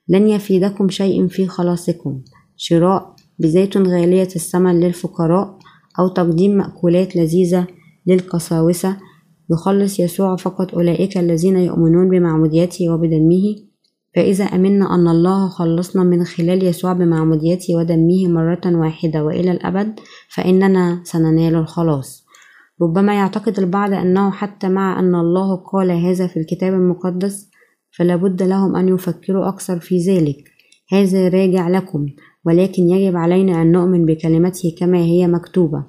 لن 0.08 0.28
يفيدكم 0.28 0.88
شيء 0.88 1.26
في 1.26 1.46
خلاصكم. 1.46 2.20
شراء 2.60 3.14
بزيت 3.38 3.76
غالية 3.76 4.28
الثمن 4.36 4.80
للفقراء 4.80 5.58
أو 5.98 6.08
تقديم 6.08 6.56
مأكولات 6.56 7.16
لذيذة 7.16 7.66
للقساوسة 8.06 8.96
يخلص 9.50 10.00
يسوع 10.00 10.36
فقط 10.36 10.74
أولئك 10.74 11.18
الذين 11.18 11.56
يؤمنون 11.56 12.08
بمعموديته 12.08 12.90
وبدمه. 12.90 13.56
فإذا 14.16 14.44
أمنا 14.44 14.94
أن 14.94 15.08
الله 15.08 15.48
خلصنا 15.48 16.04
من 16.04 16.24
خلال 16.24 16.64
يسوع 16.64 16.92
بمعموديته 16.92 17.76
ودمه 17.76 18.28
مرة 18.28 18.60
واحدة 18.66 19.24
وإلى 19.24 19.50
الأبد 19.50 20.00
فإننا 20.34 21.00
سننال 21.04 21.54
الخلاص. 21.54 22.24
ربما 22.82 23.14
يعتقد 23.14 23.58
البعض 23.58 23.92
أنه 23.92 24.30
حتى 24.30 24.68
مع 24.68 24.98
أن 24.98 25.14
الله 25.14 25.56
قال 25.56 25.90
هذا 25.90 26.26
في 26.26 26.40
الكتاب 26.40 26.74
المقدس 26.74 27.50
فلا 27.98 28.16
بد 28.16 28.42
لهم 28.42 28.76
أن 28.76 28.88
يفكروا 28.88 29.48
أكثر 29.48 29.78
في 29.80 29.98
ذلك. 29.98 30.44
هذا 30.92 31.28
راجع 31.28 31.68
لكم. 31.68 32.06
ولكن 32.44 32.82
يجب 32.82 33.16
علينا 33.16 33.62
أن 33.62 33.72
نؤمن 33.72 34.06
بكلمته 34.06 34.74
كما 34.78 34.98
هي 34.98 35.26
مكتوبة. 35.26 35.84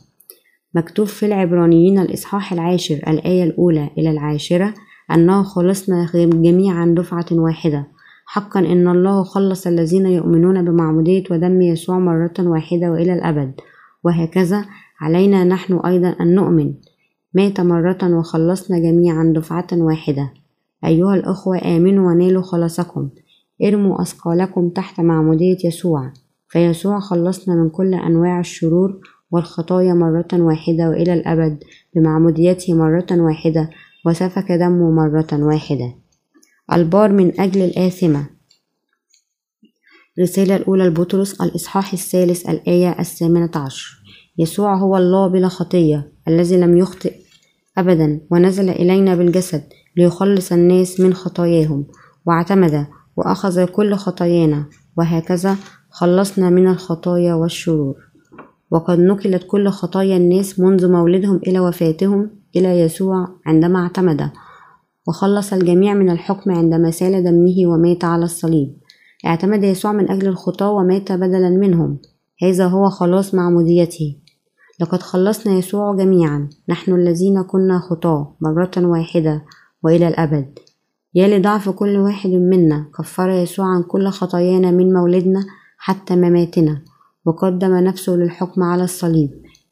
مكتوب 0.75 1.08
في 1.08 1.25
العبرانيين 1.25 2.00
الإصحاح 2.00 2.53
العاشر 2.53 2.96
الآية 2.96 3.44
الأولى 3.44 3.89
إلى 3.98 4.12
العاشرة 4.12 4.74
أنه 5.12 5.44
خلصنا 5.44 6.10
جميعا 6.15 6.96
دفعة 6.98 7.25
واحدة. 7.32 7.88
حقا 8.25 8.60
إن 8.60 8.88
الله 8.88 9.24
خلص 9.24 9.68
الذين 9.68 10.06
يؤمنون 10.06 10.65
بمعمودية 10.65 11.24
ودم 11.32 11.62
يسوع 11.62 12.00
مرة 12.00 12.34
واحدة 12.39 12.91
وإلى 12.91 13.13
الأبد. 13.13 13.53
وهكذا 14.03 14.65
علينا 15.01 15.44
نحن 15.44 15.74
أيضا 15.74 16.15
أن 16.22 16.36
نؤمن. 16.36 16.74
مات 17.34 17.62
مرة 17.62 18.18
وخلصنا 18.18 18.79
جميعا 18.79 19.34
دفعة 19.36 19.68
واحدة. 19.74 20.34
أيها 20.86 21.15
الأخوة 21.15 21.58
آمنوا 21.65 22.12
ونالوا 22.12 22.41
خلاصكم. 22.41 23.10
ارموا 23.63 24.01
أثقالكم 24.01 24.70
تحت 24.70 25.00
معمودية 25.00 25.58
يسوع. 25.65 26.12
فيسوع 26.50 27.00
خلصنا 27.00 27.56
من 27.56 27.70
كل 27.70 27.94
أنواع 27.94 28.39
الشرور 28.39 29.00
والخطايا 29.32 29.94
مرة 29.94 30.27
واحدة 30.34 30.89
وإلى 30.89 31.13
الأبد 31.13 31.63
بمعموديته 31.96 32.74
مرة 32.74 33.08
واحدة 33.12 33.70
وسفك 34.06 34.51
دمه 34.51 34.91
مرة 34.91 35.27
واحدة. 35.34 35.96
البار 36.74 37.12
من 37.12 37.41
أجل 37.41 37.62
الآثمة. 37.62 38.29
الرسالة 40.18 40.56
الأولى 40.56 40.84
لبطرس 40.84 41.41
الإصحاح 41.41 41.94
الثالث 41.94 42.50
الآية 42.50 43.00
الثامنة 43.00 43.51
عشر. 43.56 44.00
يسوع 44.38 44.75
هو 44.75 44.98
الله 44.98 45.27
بلا 45.27 45.48
خطية 45.48 46.12
الذي 46.27 46.58
لم 46.58 46.77
يخطئ 46.77 47.13
أبدا 47.77 48.22
ونزل 48.32 48.70
إلينا 48.70 49.15
بالجسد 49.15 49.63
ليخلص 49.98 50.51
الناس 50.51 51.00
من 51.00 51.13
خطاياهم 51.13 51.88
واعتمد 52.25 52.88
وأخذ 53.18 53.65
كل 53.65 53.96
خطايانا 53.96 54.65
وهكذا 54.98 55.58
خلصنا 55.91 56.50
من 56.50 56.67
الخطايا 56.67 57.34
والشرور. 57.34 57.96
وقد 58.72 59.00
نقلت 59.00 59.43
كل 59.48 59.69
خطايا 59.69 60.17
الناس 60.17 60.60
منذ 60.60 60.91
مولدهم 60.91 61.36
إلى 61.48 61.60
وفاتهم 61.60 62.29
إلى 62.55 62.79
يسوع 62.79 63.27
عندما 63.46 63.79
اعتمد. 63.79 64.29
وخلص 65.08 65.53
الجميع 65.53 65.93
من 65.93 66.10
الحكم 66.10 66.51
عندما 66.51 66.91
سال 66.91 67.24
دمه 67.24 67.74
ومات 67.74 68.03
على 68.03 68.24
الصليب. 68.24 68.77
اعتمد 69.25 69.63
يسوع 69.63 69.91
من 69.91 70.12
أجل 70.12 70.27
الخطاة 70.27 70.72
ومات 70.72 71.12
بدلا 71.12 71.50
منهم. 71.50 72.00
هذا 72.43 72.67
هو 72.67 72.89
خلاص 72.89 73.36
معموديته 73.36 74.15
لقد 74.81 75.01
خلصنا 75.01 75.53
يسوع 75.53 75.96
جميعا. 75.96 76.50
نحن 76.69 76.93
الذين 76.93 77.41
كنا 77.41 77.79
خطاة 77.79 78.36
مرة 78.41 78.72
واحدة 78.77 79.46
وإلى 79.84 80.08
الأبد. 80.08 80.60
يا 81.15 81.38
لضعف 81.38 81.69
كل 81.69 81.98
واحد 81.98 82.29
منا. 82.29 82.86
كفر 82.98 83.29
يسوع 83.29 83.65
عن 83.65 83.84
كل 83.84 84.08
خطايانا 84.08 84.72
من 84.72 84.93
مولدنا 84.93 85.46
حتى 85.79 86.15
مماتنا 86.15 86.81
وقدم 87.25 87.75
نفسه 87.75 88.13
للحكم 88.13 88.63
على 88.63 88.83
الصليب. 88.83 89.29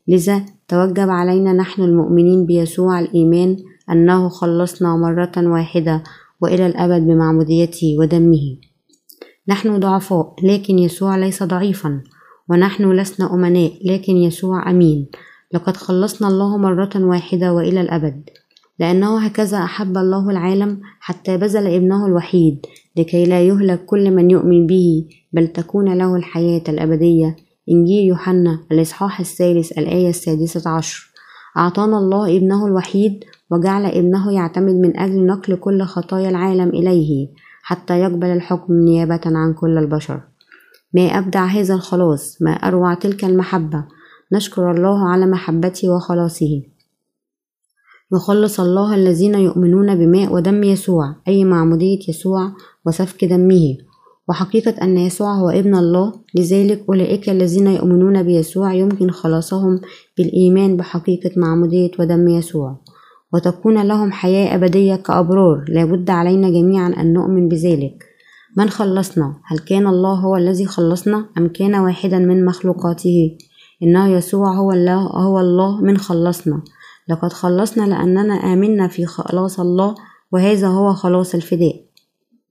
لذا 0.07 0.45
توجب 0.67 1.09
علينا 1.09 1.53
نحن 1.53 1.81
المؤمنين 1.81 2.45
بيسوع 2.45 2.99
الإيمان 2.99 3.57
أنه 3.91 4.29
خلصنا 4.29 4.95
مرة 4.95 5.31
واحدة 5.37 6.03
وإلى 6.41 6.67
الأبد 6.67 7.01
بمعموديته 7.07 7.95
ودمه. 7.99 8.57
نحن 9.47 9.79
ضعفاء 9.79 10.35
لكن 10.43 10.79
يسوع 10.79 11.17
ليس 11.17 11.43
ضعيفا. 11.43 12.01
ونحن 12.49 12.91
لسنا 12.91 13.33
أمناء 13.33 13.71
لكن 13.85 14.17
يسوع 14.17 14.71
أمين. 14.71 15.07
لقد 15.53 15.77
خلصنا 15.77 16.27
الله 16.27 16.57
مرة 16.57 16.91
واحدة 16.95 17.53
وإلى 17.53 17.81
الأبد. 17.81 18.29
لأنه 18.79 19.19
هكذا 19.19 19.57
أحب 19.57 19.98
الله 19.98 20.29
العالم 20.29 20.81
حتى 21.00 21.38
بذل 21.38 21.67
ابنه 21.67 22.05
الوحيد 22.05 22.65
لكي 22.98 23.25
لا 23.25 23.41
يهلك 23.41 23.86
كل 23.86 24.12
من 24.12 24.31
يؤمن 24.31 24.67
به 24.67 25.05
بل 25.34 25.48
تكون 25.48 25.98
له 25.98 26.15
الحياة 26.15 26.63
الأبدية. 26.69 27.36
إنجيل 27.69 28.07
يوحنا 28.07 28.60
الإصحاح 28.72 29.19
الثالث 29.19 29.77
الآية 29.77 30.10
السادسة 30.10 30.69
عشر. 30.69 31.10
أعطانا 31.57 31.98
الله 31.98 32.38
ابنه 32.38 32.67
الوحيد 32.67 33.24
وجعل 33.51 33.86
ابنه 33.86 34.34
يعتمد 34.34 34.75
من 34.75 35.00
أجل 35.00 35.25
نقل 35.25 35.55
كل 35.55 35.84
خطايا 35.84 36.29
العالم 36.29 36.69
إليه 36.69 37.27
حتى 37.63 38.00
يقبل 38.00 38.27
الحكم 38.27 38.74
نيابة 38.74 39.22
عن 39.25 39.53
كل 39.53 39.77
البشر. 39.77 40.22
ما 40.93 41.01
أبدع 41.01 41.46
هذا 41.46 41.74
الخلاص 41.74 42.41
ما 42.41 42.51
أروع 42.51 42.93
تلك 42.93 43.25
المحبة. 43.25 43.86
نشكر 44.34 44.72
الله 44.72 45.10
على 45.10 45.25
محبته 45.25 45.89
وخلاصه. 45.89 46.62
يخلص 48.13 48.59
الله 48.59 48.95
الذين 48.95 49.35
يؤمنون 49.35 49.95
بماء 49.95 50.33
ودم 50.33 50.63
يسوع 50.63 51.15
أي 51.27 51.43
معمودية 51.43 51.99
يسوع 52.09 52.51
وسفك 52.85 53.25
دمه. 53.25 53.77
وحقيقة 54.29 54.83
أن 54.83 54.97
يسوع 54.97 55.33
هو 55.33 55.49
ابن 55.49 55.75
الله 55.75 56.13
لذلك 56.35 56.83
أولئك 56.89 57.29
الذين 57.29 57.67
يؤمنون 57.67 58.23
بيسوع 58.23 58.73
يمكن 58.73 59.11
خلاصهم 59.11 59.81
بالإيمان 60.17 60.77
بحقيقة 60.77 61.31
معمودية 61.37 61.91
ودم 61.99 62.27
يسوع. 62.27 62.77
وتكون 63.33 63.87
لهم 63.87 64.11
حياة 64.11 64.55
أبدية 64.55 64.95
كأبرار 64.95 65.65
لابد 65.69 66.09
علينا 66.09 66.49
جميعا 66.49 66.87
أن 66.87 67.13
نؤمن 67.13 67.49
بذلك. 67.49 68.03
من 68.57 68.69
خلصنا؟ 68.69 69.35
هل 69.45 69.59
كان 69.59 69.87
الله 69.87 70.13
هو 70.13 70.35
الذي 70.35 70.65
خلصنا 70.65 71.25
أم 71.37 71.47
كان 71.47 71.75
واحدا 71.75 72.19
من 72.19 72.45
مخلوقاته؟ 72.45 73.37
إنه 73.83 74.07
يسوع 74.07 74.53
هو 74.53 74.71
الله 74.71 75.01
هو 75.01 75.39
الله 75.39 75.81
من 75.81 75.97
خلصنا. 75.97 76.61
لقد 77.09 77.33
خلصنا 77.33 77.83
لأننا 77.83 78.33
آمنا 78.33 78.87
في 78.87 79.05
خلاص 79.05 79.59
الله 79.59 79.95
وهذا 80.31 80.67
هو 80.67 80.93
خلاص 80.93 81.35
الفداء. 81.35 81.85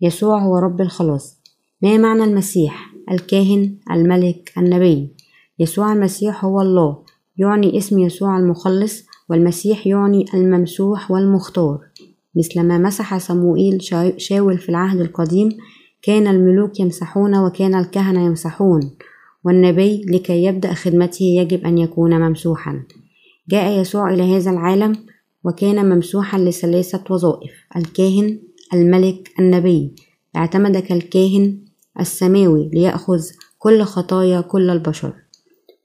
يسوع 0.00 0.42
هو 0.42 0.58
رب 0.58 0.80
الخلاص. 0.80 1.40
ما 1.82 1.98
معنى 1.98 2.24
المسيح؟ 2.24 2.92
الكاهن 3.10 3.78
الملك 3.90 4.52
النبي. 4.58 5.16
يسوع 5.58 5.92
المسيح 5.92 6.44
هو 6.44 6.60
الله 6.60 7.02
يعني 7.36 7.78
اسم 7.78 7.98
يسوع 7.98 8.38
المخلص 8.38 9.02
والمسيح 9.28 9.86
يعني 9.86 10.24
الممسوح 10.34 11.10
والمختار. 11.10 11.78
مثل 12.36 12.62
ما 12.62 12.78
مسح 12.78 13.18
صموئيل 13.18 13.82
شاول 14.16 14.58
في 14.58 14.68
العهد 14.68 15.00
القديم 15.00 15.48
كان 16.02 16.26
الملوك 16.26 16.80
يمسحون 16.80 17.36
وكان 17.36 17.74
الكهنة 17.74 18.26
يمسحون 18.26 18.80
والنبي 19.44 20.04
لكي 20.08 20.44
يبدأ 20.44 20.74
خدمته 20.74 21.24
يجب 21.24 21.64
أن 21.64 21.78
يكون 21.78 22.20
ممسوحا. 22.20 22.82
جاء 23.48 23.80
يسوع 23.80 24.14
إلى 24.14 24.36
هذا 24.36 24.50
العالم 24.50 24.96
وكان 25.44 25.90
ممسوحا 25.94 26.38
لثلاثة 26.38 27.04
وظائف 27.10 27.52
الكاهن 27.76 28.38
الملك 28.74 29.30
النبي. 29.38 29.94
اعتمد 30.36 30.76
كالكاهن 30.76 31.58
السماوي 32.00 32.70
ليأخذ 32.74 33.20
كل 33.58 33.82
خطايا 33.82 34.40
كل 34.40 34.70
البشر. 34.70 35.12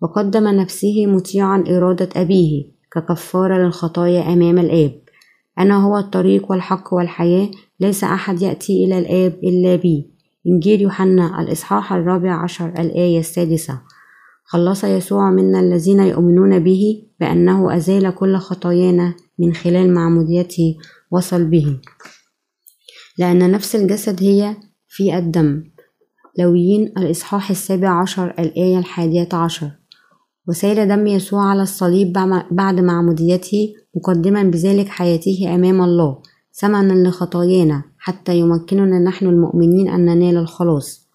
وقدم 0.01 0.47
نفسه 0.47 1.05
مطيعا 1.05 1.63
إرادة 1.67 2.09
أبيه 2.15 2.63
ككفارة 2.91 3.57
للخطايا 3.57 4.33
أمام 4.33 4.59
الآب. 4.59 5.01
أنا 5.59 5.85
هو 5.85 5.97
الطريق 5.97 6.51
والحق 6.51 6.93
والحياة 6.93 7.51
ليس 7.79 8.03
أحد 8.03 8.41
يأتي 8.41 8.85
إلى 8.85 8.99
الآب 8.99 9.39
إلا 9.43 9.75
بي. 9.75 10.11
إنجيل 10.47 10.81
يوحنا 10.81 11.41
الإصحاح 11.41 11.93
الرابع 11.93 12.43
عشر 12.43 12.69
الآية 12.69 13.19
السادسة. 13.19 13.81
خلص 14.51 14.83
يسوع 14.83 15.31
منا 15.31 15.59
الذين 15.59 15.99
يؤمنون 15.99 16.59
به 16.59 17.03
بأنه 17.19 17.77
أزال 17.77 18.15
كل 18.15 18.37
خطايانا 18.37 19.15
من 19.39 19.53
خلال 19.53 19.93
معموديته 19.93 20.75
وصل 21.11 21.45
به 21.45 21.77
لأن 23.17 23.51
نفس 23.51 23.75
الجسد 23.75 24.23
هي 24.23 24.55
في 24.87 25.17
الدم. 25.17 25.63
لويين 26.39 26.93
الإصحاح 26.97 27.49
السابع 27.49 28.01
عشر 28.01 28.29
الآية 28.39 28.79
الحادية 28.79 29.29
عشر. 29.33 29.71
وسيل 30.47 30.87
دم 30.87 31.07
يسوع 31.07 31.43
على 31.45 31.61
الصليب 31.61 32.13
بعد 32.51 32.79
معموديته 32.79 33.73
مقدما 33.95 34.43
بذلك 34.43 34.87
حياته 34.87 35.55
أمام 35.55 35.81
الله 35.81 36.21
ثمنا 36.53 37.07
لخطايانا 37.07 37.83
حتى 37.97 38.39
يمكننا 38.39 38.99
نحن 38.99 39.25
المؤمنين 39.25 39.89
أن 39.89 40.05
ننال 40.05 40.37
الخلاص. 40.37 41.07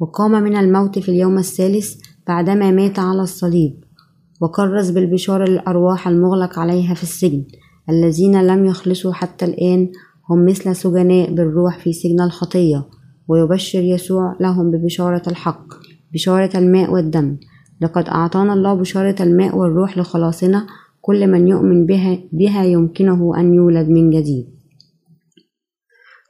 وقام 0.00 0.30
من 0.30 0.56
الموت 0.56 0.98
في 0.98 1.08
اليوم 1.08 1.38
الثالث 1.38 2.05
بعدما 2.28 2.70
مات 2.70 2.98
على 2.98 3.22
الصليب 3.22 3.84
وكرس 4.40 4.90
بالبشارة 4.90 5.44
للأرواح 5.44 6.08
المغلق 6.08 6.58
عليها 6.58 6.94
في 6.94 7.02
السجن. 7.02 7.44
الذين 7.90 8.46
لم 8.46 8.64
يخلصوا 8.64 9.12
حتى 9.12 9.44
الآن 9.44 9.92
هم 10.30 10.46
مثل 10.46 10.76
سجناء 10.76 11.34
بالروح 11.34 11.78
في 11.78 11.92
سجن 11.92 12.20
الخطية 12.20 12.86
ويبشر 13.28 13.82
يسوع 13.82 14.36
لهم 14.40 14.70
ببشارة 14.70 15.22
الحق 15.26 15.66
بشارة 16.12 16.58
الماء 16.58 16.92
والدم. 16.92 17.36
لقد 17.80 18.08
أعطانا 18.08 18.52
الله 18.52 18.74
بشارة 18.74 19.22
الماء 19.22 19.56
والروح 19.56 19.98
لخلاصنا 19.98 20.66
كل 21.00 21.26
من 21.26 21.48
يؤمن 21.48 21.86
بها, 21.86 22.18
بها 22.32 22.64
يمكنه 22.64 23.40
أن 23.40 23.54
يولد 23.54 23.88
من 23.88 24.10
جديد. 24.10 24.46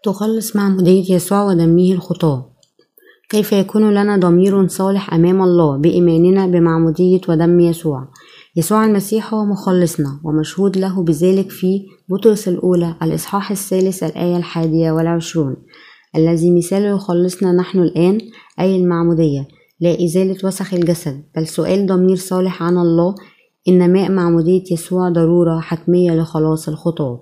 تخلص 0.05 0.57
معمودية 0.57 1.15
يسوع 1.15 1.45
ودمه 1.45 1.93
الخطاة. 1.93 2.56
كيف 3.29 3.53
يكون 3.53 3.95
لنا 3.95 4.17
ضمير 4.17 4.69
صالح 4.69 5.15
أمام 5.15 5.43
الله 5.43 5.77
بإيماننا 5.77 6.47
بمعمودية 6.47 7.21
ودم 7.29 7.61
يسوع؟ 7.61 8.09
يسوع 8.57 8.85
المسيح 8.85 9.35
هو 9.35 9.45
مخلصنا 9.45 10.21
ومشهود 10.25 10.79
له 10.79 11.03
بذلك 11.03 11.51
في 11.51 11.87
بطرس 12.09 12.49
الأولى 12.49 12.95
الإصحاح 13.03 13.51
الثالث 13.51 14.03
الآية 14.03 14.37
الحادية 14.37 14.93
والعشرون 14.93 15.57
الذي 16.17 16.51
مثال 16.59 16.85
يخلصنا 16.85 17.53
نحن 17.53 17.79
الآن 17.79 18.19
أي 18.61 18.77
المعمودية. 18.77 19.49
لا 19.81 20.05
إزالة 20.05 20.37
وسخ 20.45 20.75
الجسد 20.75 21.25
بل 21.37 21.47
سؤال 21.47 21.87
ضمير 21.87 22.17
صالح 22.17 22.63
عن 22.63 22.77
الله 22.79 23.15
إن 23.69 23.93
ماء 23.93 24.11
معمودية 24.11 24.65
يسوع 24.73 25.09
ضرورة 25.09 25.61
حتمية 25.61 26.13
لخلاص 26.13 26.69
الخطاة 26.69 27.21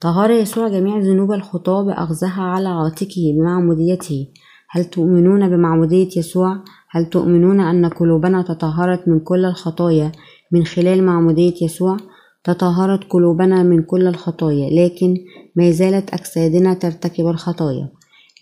طهر 0.00 0.30
يسوع 0.30 0.68
جميع 0.68 0.98
ذنوب 0.98 1.32
الخطاة 1.32 1.82
بأخذها 1.82 2.42
على 2.42 2.68
عاتقه 2.68 3.34
بمعموديته. 3.38 4.26
هل 4.70 4.84
تؤمنون 4.84 5.48
بمعمودية 5.48 6.08
يسوع؟ 6.16 6.64
هل 6.90 7.06
تؤمنون 7.06 7.60
أن 7.60 7.86
قلوبنا 7.86 8.42
تطهرت 8.42 9.08
من 9.08 9.20
كل 9.20 9.44
الخطايا 9.44 10.12
من 10.52 10.64
خلال 10.64 11.04
معمودية 11.04 11.54
يسوع؟ 11.62 11.96
تطهرت 12.44 13.04
قلوبنا 13.10 13.62
من 13.62 13.82
كل 13.82 14.06
الخطايا 14.06 14.70
لكن 14.70 15.16
ما 15.56 15.70
زالت 15.70 16.14
أجسادنا 16.14 16.74
ترتكب 16.74 17.26
الخطايا 17.26 17.88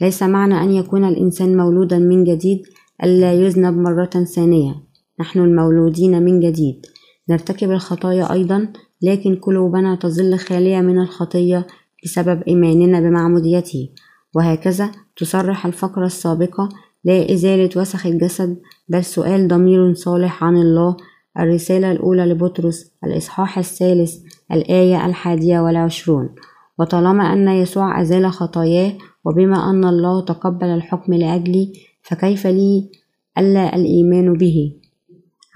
ليس 0.00 0.22
معنى 0.22 0.62
أن 0.62 0.72
يكون 0.72 1.04
الإنسان 1.04 1.56
مولودا 1.56 1.98
من 1.98 2.24
جديد 2.24 2.62
ألا 3.04 3.32
يذنب 3.32 3.74
مرة 3.74 4.24
ثانية 4.34 4.74
نحن 5.20 5.38
المولودين 5.38 6.22
من 6.22 6.40
جديد 6.40 6.86
نرتكب 7.30 7.70
الخطايا 7.70 8.32
أيضا 8.32 8.68
لكن 9.02 9.36
قلوبنا 9.36 9.94
تظل 9.94 10.38
خالية 10.38 10.80
من 10.80 10.98
الخطية 10.98 11.66
بسبب 12.04 12.42
إيماننا 12.42 13.00
بمعموديته 13.00 13.88
وهكذا 14.34 14.90
تصرح 15.16 15.66
الفقرة 15.66 16.06
السابقة 16.06 16.68
لا 17.04 17.32
إزالة 17.32 17.70
وسخ 17.76 18.06
الجسد 18.06 18.58
بل 18.88 19.04
سؤال 19.04 19.48
ضمير 19.48 19.94
صالح 19.94 20.44
عن 20.44 20.56
الله 20.56 20.96
الرسالة 21.38 21.92
الأولى 21.92 22.26
لبطرس 22.26 22.90
الإصحاح 23.04 23.58
الثالث 23.58 24.14
الآية 24.52 25.06
الحادية 25.06 25.60
والعشرون. 25.60 26.34
وطالما 26.78 27.32
أن 27.32 27.48
يسوع 27.48 28.00
أزال 28.00 28.32
خطاياه 28.32 28.92
وبما 29.24 29.70
أن 29.70 29.84
الله 29.84 30.24
تقبل 30.24 30.66
الحكم 30.66 31.14
لأجلي 31.14 31.72
فكيف 32.02 32.46
لي 32.46 32.90
ألا 33.38 33.76
الإيمان 33.76 34.32
به؟ 34.32 34.72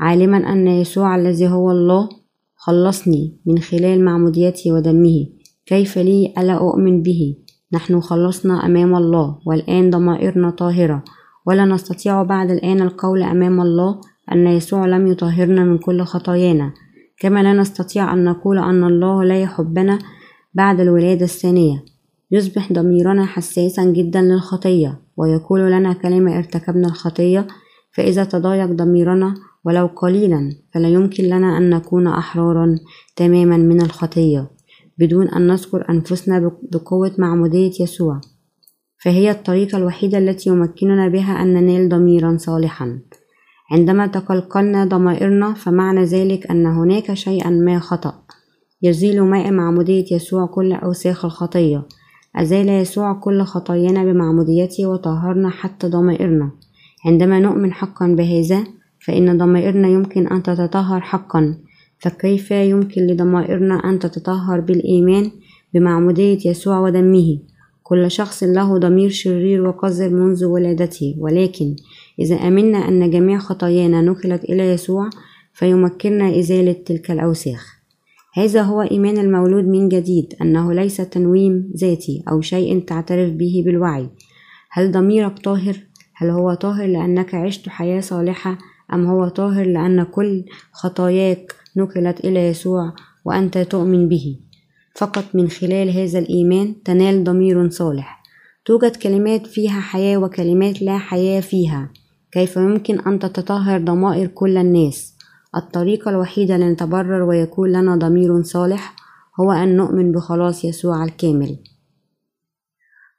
عالما 0.01 0.53
أن 0.53 0.67
يسوع 0.67 1.17
الذي 1.17 1.49
هو 1.49 1.71
الله 1.71 2.09
خلصني 2.57 3.37
من 3.47 3.59
خلال 3.59 4.05
معموديته 4.05 4.73
ودمه 4.73 5.27
كيف 5.67 5.99
لي 5.99 6.35
ألا 6.39 6.53
أؤمن 6.53 7.03
به؟ 7.03 7.37
نحن 7.73 8.01
خلصنا 8.01 8.67
أمام 8.67 8.95
الله 8.95 9.39
والآن 9.47 9.91
ضمائرنا 9.91 10.51
طاهرة. 10.51 11.05
ولا 11.47 11.65
نستطيع 11.65 12.23
بعد 12.23 12.51
الآن 12.51 12.81
القول 12.81 13.23
أمام 13.23 13.61
الله 13.61 14.01
أن 14.33 14.47
يسوع 14.47 14.87
لم 14.87 15.07
يطهرنا 15.07 15.65
من 15.65 15.79
كل 15.79 16.03
خطايانا. 16.03 16.73
كما 17.21 17.43
لا 17.43 17.53
نستطيع 17.53 18.13
أن 18.13 18.25
نقول 18.25 18.59
أن 18.59 18.85
الله 18.85 19.25
لا 19.25 19.43
يحبنا 19.43 19.99
بعد 20.55 20.81
الولادة 20.81 21.25
الثانية. 21.25 21.85
يصبح 22.31 22.73
ضميرنا 22.73 23.27
حساسا 23.27 23.85
جدا 23.85 24.23
للخطية 24.23 25.01
ويقول 25.17 25.61
لنا 25.61 25.93
كلمة 25.93 26.39
ارتكبنا 26.39 26.89
الخطية 26.89 27.47
فإذا 27.97 28.25
تضايق 28.25 28.67
ضميرنا 28.67 29.35
ولو 29.65 29.87
قليلا 29.87 30.53
فلا 30.75 30.89
يمكن 30.89 31.25
لنا 31.25 31.59
أن 31.59 31.71
نكون 31.71 32.07
أحرارا 32.07 32.79
تماما 33.17 33.57
من 33.57 33.81
الخطية. 33.81 34.58
بدون 34.99 35.29
أن 35.29 35.47
نذكر 35.47 35.91
أنفسنا 35.91 36.51
بقوة 36.73 37.13
معمودية 37.19 37.73
يسوع. 37.81 38.21
فهي 39.05 39.31
الطريقة 39.31 39.79
الوحيدة 39.79 40.19
التي 40.19 40.51
يمكننا 40.51 41.09
بها 41.09 41.43
أن 41.43 41.55
ننال 41.55 41.89
ضميرا 41.89 42.37
صالحا. 42.37 42.99
عندما 43.71 44.07
تقلقلنا 44.07 44.85
ضمائرنا 44.85 45.55
فمعنى 45.55 46.05
ذلك 46.05 46.51
أن 46.51 46.67
هناك 46.67 47.15
شيئا 47.15 47.51
ما 47.51 47.79
خطأ. 47.79 48.15
يزيل 48.83 49.23
ماء 49.23 49.51
معمودية 49.51 50.05
يسوع 50.13 50.47
كل 50.47 50.73
أوساخ 50.73 51.25
الخطية. 51.25 51.87
أزال 52.37 52.69
يسوع 52.69 53.13
كل 53.13 53.43
خطايانا 53.43 54.05
بمعموديته 54.05 54.87
وطهرنا 54.87 55.51
حتى 55.51 55.89
ضمائرنا. 55.89 56.51
عندما 57.07 57.41
نؤمن 57.41 57.73
حقا 57.73 58.07
بهذا 58.07 58.65
فإن 59.07 59.39
ضمائرنا 59.39 59.89
يمكن 59.89 60.27
أن 60.27 60.43
تتطهر 60.43 61.01
حقا. 61.01 61.55
فكيف 61.99 62.51
يمكن 62.51 63.07
لضمائرنا 63.07 63.75
أن 63.75 63.99
تتطهر 63.99 64.61
بالإيمان 64.61 65.31
بمعمودية 65.75 66.51
يسوع 66.51 66.79
ودمه؟ 66.81 67.39
كل 67.83 68.11
شخص 68.11 68.43
له 68.43 68.79
ضمير 68.79 69.11
شرير 69.11 69.67
وقذر 69.67 70.09
منذ 70.09 70.45
ولادته 70.45 71.15
ولكن 71.19 71.77
إذا 72.19 72.37
أمنا 72.37 72.89
أن 72.89 73.11
جميع 73.11 73.39
خطايانا 73.39 74.01
نقلت 74.03 74.45
إلى 74.45 74.73
يسوع 74.73 75.11
فيمكننا 75.53 76.39
إزالة 76.39 76.73
تلك 76.73 77.11
الأوساخ. 77.11 77.79
هذا 78.35 78.63
هو 78.63 78.83
إيمان 78.83 79.19
المولود 79.19 79.65
من 79.65 79.89
جديد 79.89 80.35
أنه 80.43 80.73
ليس 80.73 80.97
تنويم 80.97 81.73
ذاتي 81.77 82.23
أو 82.29 82.41
شيء 82.41 82.85
تعترف 82.85 83.33
به 83.33 83.63
بالوعي. 83.67 84.09
هل 84.71 84.93
ضميرك 84.93 85.39
طاهر؟ 85.39 85.77
هل 86.15 86.31
هو 86.31 86.55
طاهر 86.55 86.87
لأنك 86.87 87.35
عشت 87.35 87.69
حياة 87.69 88.01
صالحة 88.01 88.59
أم 88.93 89.07
هو 89.07 89.29
طاهر 89.29 89.67
لأن 89.67 90.03
كل 90.03 90.45
خطاياك 90.73 91.55
نقلت 91.79 92.25
إلى 92.25 92.49
يسوع 92.49 92.93
وأنت 93.25 93.59
تؤمن 93.59 94.09
به. 94.09 94.41
فقط 94.95 95.25
من 95.35 95.49
خلال 95.49 95.91
هذا 95.91 96.19
الإيمان 96.19 96.83
تنال 96.83 97.25
ضمير 97.25 97.71
صالح. 97.71 98.23
توجد 98.65 98.97
كلمات 98.97 99.47
فيها 99.47 99.81
حياة 99.81 100.17
وكلمات 100.17 100.83
لا 100.83 100.99
حياة 100.99 101.41
فيها. 101.41 101.91
كيف 102.33 102.57
يمكن 102.57 103.01
أن 103.01 103.19
تتطهر 103.19 103.81
ضمائر 103.81 104.27
كل 104.27 104.57
الناس؟ 104.57 105.15
الطريقة 105.57 106.11
الوحيدة 106.11 106.57
لنتبرر 106.57 107.23
ويكون 107.23 107.73
لنا 107.73 107.97
ضمير 107.97 108.43
صالح 108.43 108.97
هو 109.41 109.53
أن 109.53 109.77
نؤمن 109.77 110.13
بخلاص 110.13 110.65
يسوع 110.65 111.05
الكامل. 111.05 111.59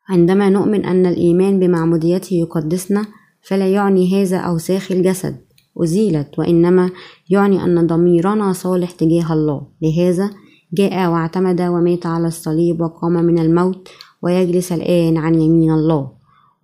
عندما 0.09 0.49
نؤمن 0.49 0.85
أن 0.85 1.05
الإيمان 1.05 1.59
بمعموديته 1.59 2.33
يقدسنا 2.33 3.05
فلا 3.41 3.67
يعني 3.67 4.23
هذا 4.23 4.37
أوساخ 4.37 4.91
الجسد. 4.91 5.48
أزيلت 5.83 6.39
وإنما 6.39 6.89
يعني 7.29 7.63
أن 7.63 7.87
ضميرنا 7.87 8.53
صالح 8.53 8.91
تجاه 8.91 9.33
الله. 9.33 9.61
لهذا 9.81 10.29
جاء 10.73 11.11
واعتمد 11.11 11.61
ومات 11.61 12.05
على 12.05 12.27
الصليب 12.27 12.81
وقام 12.81 13.13
من 13.13 13.39
الموت 13.39 13.89
ويجلس 14.21 14.71
الآن 14.71 15.17
عن 15.17 15.35
يمين 15.35 15.71
الله. 15.71 16.11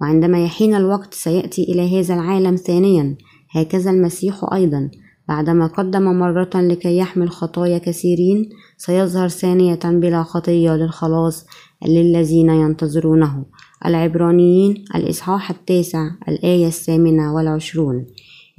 وعندما 0.02 0.44
يحين 0.44 0.76
الوقت 0.76 1.14
سيأتي 1.14 1.64
إلى 1.64 2.00
هذا 2.00 2.14
العالم 2.14 2.56
ثانيا 2.56 3.16
هكذا 3.52 3.92
المسيح 3.92 4.54
أيضا. 4.54 4.90
بعدما 5.28 5.68
قدم 5.68 6.04
مرة 6.04 6.50
لكي 6.56 6.98
يحمل 6.98 7.30
خطايا 7.30 7.78
كثيرين 7.78 8.50
سيظهر 8.78 9.28
ثانية 9.28 9.80
بلا 9.84 10.24
خطية 10.24 10.76
للخلاص 10.76 11.46
للذين 11.88 12.50
ينتظرونه. 12.50 13.46
العبرانيين 13.86 14.86
الإصحاح 14.96 15.50
التاسع 15.50 16.10
الآية 16.30 16.68
الثامنة 16.68 17.36
والعشرون. 17.36 18.06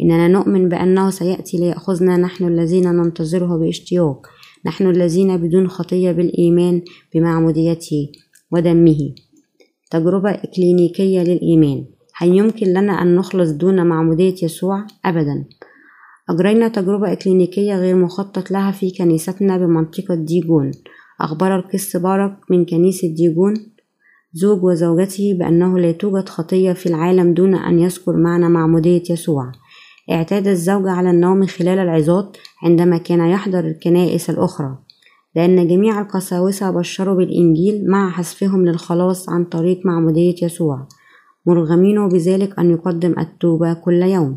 إننا 0.01 0.29
نؤمن 0.29 0.69
بأنه 0.69 1.11
سيأتي 1.11 1.57
ليأخذنا 1.57 2.17
نحن 2.17 2.45
الذين 2.45 2.89
ننتظره 2.89 3.57
باشتياق 3.57 4.27
نحن 4.67 4.91
الذين 4.91 5.37
بدون 5.37 5.69
خطية 5.69 6.13
بالإيمان 6.13 6.83
بمعموديته 7.15 8.09
ودمه. 8.53 9.15
تجربة 9.91 10.31
إكلينيكية 10.31 11.23
للإيمان. 11.23 11.85
هل 12.15 12.29
يمكن 12.29 12.67
لنا 12.67 13.03
أن 13.03 13.17
نخلص 13.17 13.51
دون 13.51 13.87
معمودية 13.87 14.35
يسوع؟ 14.43 14.87
أبدا. 15.05 15.45
أجرينا 16.31 16.69
تجربة 16.69 17.13
إكلينيكية 17.13 17.77
غير 17.79 17.97
مخطط 17.97 18.51
لها 18.51 18.71
في 18.71 18.91
كنيستنا 18.91 19.59
بمنطقة 19.59 20.15
ديجون. 20.15 20.71
أخبر 21.21 21.57
القس 21.57 21.97
بارك 21.97 22.37
من 22.51 22.65
كنيسة 22.65 23.09
ديجون. 23.09 23.55
زوج 24.33 24.65
وزوجته 24.65 25.37
بأنه 25.39 25.79
لا 25.79 25.93
توجد 25.93 26.29
خطية 26.29 26.73
في 26.73 26.87
العالم 26.87 27.35
دون 27.35 27.55
أن 27.55 27.79
يذكر 27.79 28.17
معنى 28.17 28.49
معمودية 28.49 29.03
يسوع. 29.11 29.53
اعتاد 30.11 30.47
الزوج 30.49 30.89
على 30.89 31.11
النوم 31.11 31.47
خلال 31.47 31.79
العظات 31.79 32.37
عندما 32.63 32.99
كان 32.99 33.21
يحضر 33.21 33.67
الكنائس 33.67 34.31
الأخرى 34.31 34.79
لأن 35.35 35.69
جميع 35.69 36.01
القساوسة 36.01 36.71
بشروا 36.71 37.15
بالإنجيل 37.15 37.91
مع 37.91 38.11
حذفهم 38.11 38.65
للخلاص 38.65 39.29
عن 39.29 39.45
طريق 39.45 39.87
معمودية 39.87 40.35
يسوع 40.43 40.89
مرغمينه 41.47 42.09
بذلك 42.09 42.59
أن 42.59 42.71
يقدم 42.71 43.15
التوبة 43.19 43.75
كل 43.75 44.03
يوم. 44.03 44.35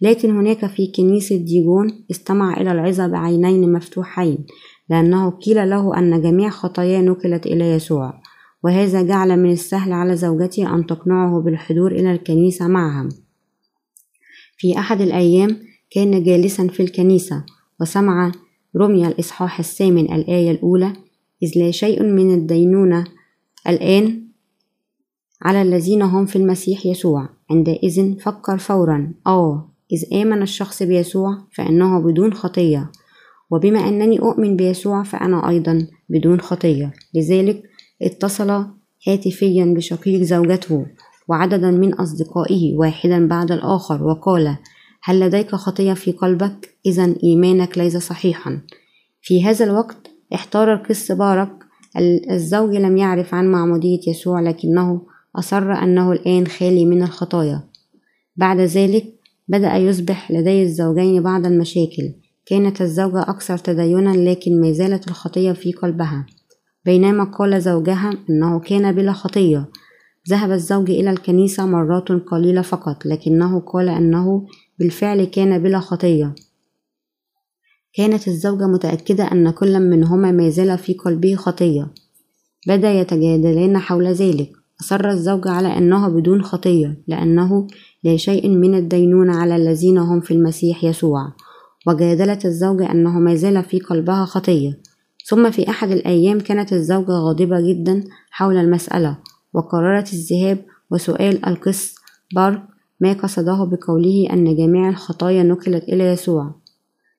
لكن 0.00 0.36
هناك 0.36 0.66
في 0.66 0.92
كنيسة 0.96 1.36
ديجون 1.36 2.04
استمع 2.10 2.60
إلى 2.60 2.72
العظة 2.72 3.06
بعينين 3.06 3.72
مفتوحين 3.72 4.46
لأنه 4.90 5.30
قيل 5.30 5.70
له 5.70 5.98
أن 5.98 6.22
جميع 6.22 6.50
خطاياه 6.50 7.00
نقلت 7.00 7.46
إلى 7.46 7.70
يسوع 7.70 8.14
وهذا 8.64 9.02
جعل 9.02 9.36
من 9.36 9.50
السهل 9.50 9.92
على 9.92 10.16
زوجته 10.16 10.74
أن 10.74 10.86
تقنعه 10.86 11.40
بالحضور 11.40 11.92
إلى 11.92 12.12
الكنيسة 12.12 12.68
معهم. 12.68 13.08
في 14.58 14.78
أحد 14.78 15.00
الأيام 15.00 15.56
كان 15.90 16.22
جالسا 16.22 16.68
في 16.68 16.82
الكنيسة 16.82 17.44
وسمع 17.80 18.32
رمي 18.76 19.06
الإصحاح 19.06 19.58
الثامن 19.58 20.12
الآية 20.12 20.50
الأولى 20.50 20.92
إذ 21.42 21.52
لا 21.56 21.70
شيء 21.70 22.02
من 22.02 22.34
الدينونة 22.34 23.04
الآن 23.68 24.28
على 25.42 25.62
الذين 25.62 26.02
هم 26.02 26.26
في 26.26 26.36
المسيح 26.36 26.86
يسوع. 26.86 27.28
عندئذ 27.50 28.18
فكر 28.18 28.58
فورا. 28.58 29.12
آه 29.26 29.70
إذ 29.92 30.14
آمن 30.14 30.42
الشخص 30.42 30.82
بيسوع 30.82 31.38
فإنه 31.52 32.00
بدون 32.00 32.34
خطية 32.34 32.90
وبما 33.50 33.88
أنني 33.88 34.18
أؤمن 34.18 34.56
بيسوع 34.56 35.02
فأنا 35.02 35.48
أيضا 35.48 35.86
بدون 36.08 36.40
خطية. 36.40 36.92
لذلك 37.14 37.62
اتصل 38.02 38.66
هاتفيا 39.06 39.64
بشقيق 39.64 40.22
زوجته 40.22 40.86
وعددا 41.28 41.70
من 41.70 41.94
أصدقائه 41.94 42.76
واحدا 42.76 43.28
بعد 43.28 43.52
الآخر 43.52 44.02
وقال 44.04 44.56
هل 45.02 45.20
لديك 45.20 45.54
خطية 45.54 45.92
في 45.92 46.12
قلبك؟ 46.12 46.76
إذا 46.86 47.14
إيمانك 47.24 47.78
ليس 47.78 47.96
صحيحا. 47.96 48.60
في 49.22 49.44
هذا 49.44 49.64
الوقت 49.64 50.10
احتار 50.34 50.74
القس 50.74 51.12
بارك 51.12 51.50
الزوج 52.30 52.76
لم 52.76 52.96
يعرف 52.96 53.34
عن 53.34 53.52
معمودية 53.52 54.00
يسوع 54.08 54.40
لكنه 54.40 55.02
أصر 55.36 55.72
أنه 55.72 56.12
الآن 56.12 56.46
خالي 56.46 56.84
من 56.84 57.02
الخطايا. 57.02 57.62
بعد 58.36 58.60
ذلك 58.60 59.04
بدأ 59.48 59.76
يصبح 59.76 60.30
لدي 60.30 60.62
الزوجين 60.62 61.22
بعض 61.22 61.46
المشاكل. 61.46 62.12
كانت 62.46 62.80
الزوجة 62.82 63.22
أكثر 63.22 63.58
تدينا 63.58 64.30
لكن 64.30 64.60
ما 64.60 64.72
زالت 64.72 65.08
الخطية 65.08 65.52
في 65.52 65.72
قلبها. 65.72 66.26
بينما 66.84 67.24
قال 67.24 67.62
زوجها 67.62 68.12
أنه 68.30 68.60
كان 68.60 68.92
بلا 68.92 69.12
خطية. 69.12 69.68
ذهب 70.28 70.50
الزوج 70.50 70.90
إلى 70.90 71.10
الكنيسة 71.10 71.66
مرات 71.66 72.08
قليلة 72.12 72.62
فقط 72.62 73.06
لكنه 73.06 73.60
قال 73.60 73.88
أنه 73.88 74.46
بالفعل 74.78 75.24
كان 75.24 75.62
بلا 75.62 75.80
خطية. 75.80 76.34
كانت 77.94 78.28
الزوجة 78.28 78.66
متأكدة 78.66 79.24
أن 79.24 79.50
كل 79.50 79.80
منهما 79.80 80.32
ما 80.32 80.48
زال 80.48 80.78
في 80.78 80.94
قلبه 80.94 81.34
خطية. 81.34 81.90
بدا 82.66 82.92
يتجادلان 82.92 83.78
حول 83.78 84.06
ذلك. 84.06 84.52
أصر 84.80 85.08
الزوج 85.08 85.48
على 85.48 85.78
أنه 85.78 86.08
بدون 86.08 86.42
خطية 86.42 87.02
لأنه 87.06 87.66
لا 88.04 88.16
شيء 88.16 88.48
من 88.48 88.74
الدينونة 88.74 89.36
على 89.36 89.56
الذين 89.56 89.98
هم 89.98 90.20
في 90.20 90.34
المسيح 90.34 90.84
يسوع. 90.84 91.32
وجادلت 91.86 92.46
الزوجة 92.46 92.90
أنه 92.92 93.18
ما 93.18 93.34
زال 93.34 93.64
في 93.64 93.80
قلبها 93.80 94.24
خطية. 94.24 94.80
ثم 95.26 95.50
في 95.50 95.70
أحد 95.70 95.90
الأيام 95.90 96.40
كانت 96.40 96.72
الزوجة 96.72 97.12
غاضبة 97.12 97.60
جدا 97.60 98.04
حول 98.30 98.56
المسألة. 98.56 99.18
وقررت 99.58 100.12
الذهاب 100.12 100.58
وسؤال 100.90 101.46
القس 101.46 101.94
بارك 102.34 102.62
ما 103.00 103.12
قصده 103.12 103.64
بقوله 103.64 104.28
أن 104.32 104.56
جميع 104.56 104.88
الخطايا 104.88 105.42
نقلت 105.42 105.84
إلى 105.84 106.04
يسوع. 106.04 106.54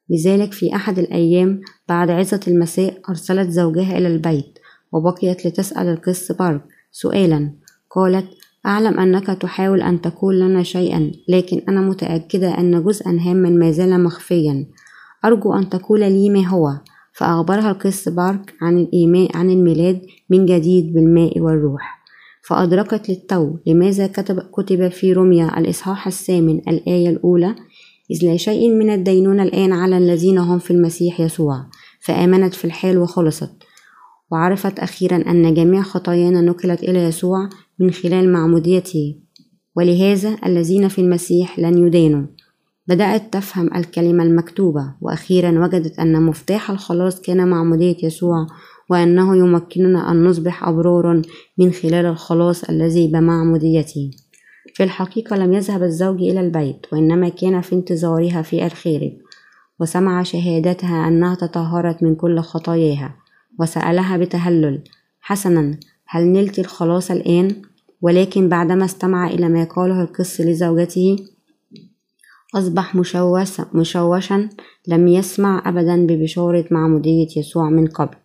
لذلك 0.09 0.51
في 0.53 0.75
أحد 0.75 0.99
الأيام 0.99 1.61
بعد 1.89 2.09
عزة 2.09 2.39
المساء 2.47 3.01
أرسلت 3.09 3.49
زوجها 3.49 3.97
إلى 3.97 4.07
البيت 4.07 4.59
وبقيت 4.91 5.47
لتسأل 5.47 5.87
القس 5.87 6.31
بارك 6.31 6.61
سؤالا. 6.91 7.53
قالت 7.89 8.27
أعلم 8.65 8.99
أنك 8.99 9.27
تحاول 9.27 9.81
أن 9.81 10.01
تقول 10.01 10.39
لنا 10.39 10.63
شيئا 10.63 11.11
لكن 11.29 11.61
أنا 11.69 11.81
متأكدة 11.81 12.59
أن 12.59 12.83
جزءا 12.83 13.17
هاما 13.21 13.49
ما 13.49 13.71
زال 13.71 14.03
مخفيا. 14.03 14.65
أرجو 15.25 15.53
أن 15.53 15.69
تقول 15.69 15.99
لي 15.99 16.29
ما 16.29 16.47
هو 16.47 16.79
فأخبرها 17.13 17.71
القس 17.71 18.09
بارك 18.09 18.53
عن 18.61 18.77
الإيمان 18.77 19.27
عن 19.35 19.49
الميلاد 19.49 20.01
من 20.29 20.45
جديد 20.45 20.93
بالماء 20.93 21.39
والروح. 21.39 21.98
فأدركت 22.47 23.09
للتو 23.09 23.57
لماذا 23.67 24.07
كتب, 24.07 24.39
كتب 24.39 24.87
في 24.87 25.13
روميا 25.13 25.59
الإصحاح 25.59 26.07
الثامن 26.07 26.59
الآية 26.67 27.09
الأولى 27.09 27.55
إذ 28.11 28.25
لا 28.25 28.37
شيء 28.37 28.71
من 28.71 28.89
الدينونة 28.89 29.43
الآن 29.43 29.73
على 29.73 29.97
الذين 29.97 30.37
هم 30.37 30.59
في 30.59 30.71
المسيح 30.71 31.19
يسوع 31.19 31.65
فآمنت 31.99 32.53
في 32.53 32.65
الحال 32.65 32.97
وخلصت. 32.97 33.51
وعرفت 34.31 34.79
أخيرا 34.79 35.15
أن 35.15 35.53
جميع 35.53 35.81
خطايانا 35.81 36.41
نقلت 36.41 36.83
إلى 36.83 37.03
يسوع 37.03 37.49
من 37.79 37.91
خلال 37.91 38.33
معموديته. 38.33 39.15
ولهذا 39.75 40.37
الذين 40.45 40.87
في 40.87 41.01
المسيح 41.01 41.59
لن 41.59 41.87
يدانوا. 41.87 42.27
بدأت 42.87 43.33
تفهم 43.33 43.75
الكلمة 43.75 44.23
المكتوبة. 44.23 44.93
وأخيرا 45.01 45.65
وجدت 45.65 45.99
أن 45.99 46.23
مفتاح 46.23 46.71
الخلاص 46.71 47.21
كان 47.21 47.47
معمودية 47.47 47.97
يسوع 48.03 48.47
وأنه 48.89 49.37
يمكننا 49.37 50.11
أن 50.11 50.23
نصبح 50.23 50.67
أبرارا 50.67 51.21
من 51.57 51.71
خلال 51.71 52.05
الخلاص 52.05 52.63
الذي 52.63 53.07
بمعموديته 53.07 54.11
في 54.73 54.83
الحقيقة 54.83 55.35
لم 55.35 55.53
يذهب 55.53 55.83
الزوج 55.83 56.21
إلى 56.21 56.39
البيت 56.39 56.85
وإنما 56.93 57.29
كان 57.29 57.61
في 57.61 57.75
انتظارها 57.75 58.41
في 58.41 58.65
الخارج 58.65 59.11
وسمع 59.79 60.23
شهادتها 60.23 61.07
أنها 61.07 61.35
تطهرت 61.35 62.03
من 62.03 62.15
كل 62.15 62.39
خطاياها 62.39 63.15
وسألها 63.59 64.17
بتهلل 64.17 64.83
حسنا 65.21 65.79
هل 66.07 66.23
نلت 66.23 66.59
الخلاص 66.59 67.11
الآن؟ 67.11 67.55
ولكن 68.01 68.49
بعدما 68.49 68.85
استمع 68.85 69.27
إلى 69.27 69.49
ما 69.49 69.63
قاله 69.63 70.01
القس 70.01 70.41
لزوجته 70.41 71.15
أصبح 72.55 72.95
مشوش 72.95 73.61
مشوشا 73.73 74.49
لم 74.87 75.07
يسمع 75.07 75.63
أبدا 75.65 76.07
ببشارة 76.07 76.65
معمودية 76.71 77.27
يسوع 77.37 77.69
من 77.69 77.87
قبل 77.87 78.15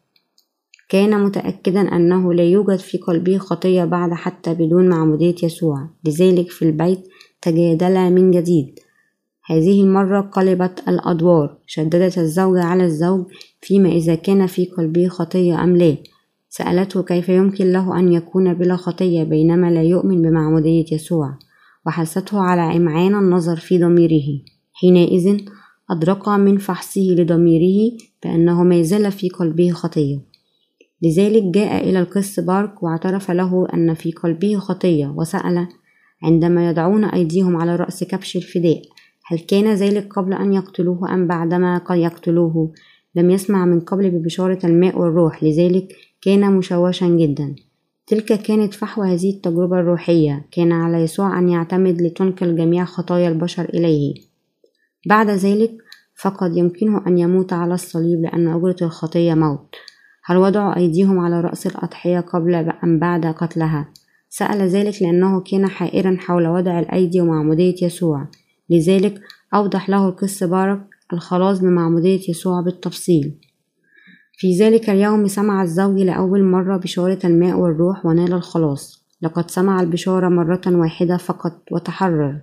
كان 0.89 1.25
متأكدا 1.25 1.81
أنه 1.81 2.35
لا 2.35 2.43
يوجد 2.43 2.79
في 2.79 2.99
قلبه 2.99 3.39
خطية 3.39 3.85
بعد 3.85 4.13
حتى 4.13 4.55
بدون 4.55 4.89
معمودية 4.89 5.35
يسوع. 5.43 5.89
لذلك 6.05 6.51
في 6.51 6.65
البيت 6.65 7.09
تجادلا 7.43 8.11
من 8.11 8.31
جديد. 8.31 8.79
هذه 9.47 9.83
المرة 9.83 10.21
قلبت 10.21 10.83
الأدوار. 10.89 11.59
شددت 11.67 12.19
الزوجة 12.19 12.65
على 12.65 12.85
الزوج 12.85 13.27
فيما 13.61 13.89
إذا 13.89 14.15
كان 14.15 14.47
في 14.47 14.65
قلبه 14.65 15.09
خطية 15.09 15.65
أم 15.65 15.77
لا. 15.77 15.97
سألته 16.49 17.03
كيف 17.03 17.29
يمكن 17.29 17.73
له 17.73 17.99
أن 17.99 18.13
يكون 18.13 18.55
بلا 18.55 18.77
خطية 18.77 19.23
بينما 19.23 19.71
لا 19.71 19.83
يؤمن 19.83 20.23
بمعمودية 20.23 20.85
يسوع. 20.93 21.39
وحثته 21.87 22.41
على 22.41 22.77
إمعان 22.77 23.15
النظر 23.15 23.57
في 23.57 23.79
ضميره. 23.79 24.41
حينئذ 24.73 25.41
أدرك 25.91 26.29
من 26.29 26.59
فحصه 26.59 27.01
لضميره 27.01 27.93
بأنه 28.23 28.63
ما 28.63 28.83
زال 28.83 29.13
في 29.13 29.29
قلبه 29.29 29.71
خطية. 29.71 30.34
لذلك 31.03 31.43
جاء 31.43 31.89
إلى 31.91 31.99
القس 31.99 32.41
بارك 32.41 32.83
واعترف 32.83 33.31
له 33.31 33.67
أن 33.75 33.95
في 33.95 34.13
قلبه 34.13 34.59
خطية 34.59 35.07
وسأل 35.07 35.69
عندما 36.23 36.69
يضعون 36.69 37.05
أيديهم 37.05 37.57
على 37.57 37.77
رأس 37.77 38.05
كبش 38.05 38.37
الفداء 38.37 38.83
هل 39.27 39.39
كان 39.39 39.75
ذلك 39.75 40.13
قبل 40.13 40.33
أن 40.33 40.53
يقتلوه 40.53 41.15
أم 41.15 41.27
بعدما 41.27 41.81
يقتلوه؟ 41.91 42.73
لم 43.15 43.31
يسمع 43.31 43.65
من 43.65 43.81
قبل 43.81 44.11
ببشارة 44.11 44.59
الماء 44.67 44.99
والروح 44.99 45.45
لذلك 45.45 45.93
كان 46.23 46.53
مشوشا 46.57 47.09
جدا. 47.09 47.55
تلك 48.07 48.43
كانت 48.43 48.75
فحوى 48.75 49.15
هذه 49.15 49.31
التجربة 49.31 49.81
الروحية. 49.81 50.49
كان 50.53 50.73
على 50.73 50.97
يسوع 50.97 51.39
أن 51.39 51.49
يعتمد 51.49 52.03
لتنقل 52.03 52.57
جميع 52.57 52.85
خطايا 52.85 53.29
البشر 53.29 53.65
إليه. 53.65 54.15
بعد 55.09 55.31
ذلك 55.31 55.73
فقد 56.23 56.57
يمكنه 56.57 57.03
أن 57.07 57.19
يموت 57.19 57.53
على 57.53 57.75
الصليب 57.75 58.21
لأن 58.21 58.49
أجرة 58.49 58.77
الخطية 58.83 59.35
موت. 59.35 59.75
هل 60.27 60.37
وضعوا 60.37 60.77
أيديهم 60.77 61.19
على 61.19 61.41
رأس 61.41 61.67
الأضحية 61.67 62.21
قبل 62.21 62.55
أم 62.55 62.99
بعد 62.99 63.27
قتلها؟ 63.27 63.89
سأل 64.29 64.69
ذلك 64.69 65.03
لأنه 65.03 65.41
كان 65.41 65.67
حائرا 65.67 66.17
حول 66.21 66.47
وضع 66.47 66.79
الأيدي 66.79 67.21
ومعمودية 67.21 67.75
يسوع. 67.83 68.29
لذلك 68.71 69.21
أوضح 69.55 69.91
له 69.91 70.09
القس 70.09 70.45
بارك 70.45 70.81
الخلاص 71.13 71.59
بمعمودية 71.59 72.21
يسوع 72.29 72.61
بالتفصيل. 72.61 73.35
في 74.33 74.57
ذلك 74.57 74.91
اليوم 74.91 75.27
سمع 75.27 75.63
الزوج 75.63 76.01
لأول 76.01 76.45
مرة 76.45 76.77
بشارة 76.77 77.19
الماء 77.25 77.59
والروح 77.59 78.07
ونال 78.07 78.33
الخلاص. 78.33 79.07
لقد 79.23 79.51
سمع 79.51 79.81
البشارة 79.81 80.29
مرة 80.29 80.63
واحدة 80.67 81.17
فقط 81.17 81.63
وتحرر. 81.71 82.41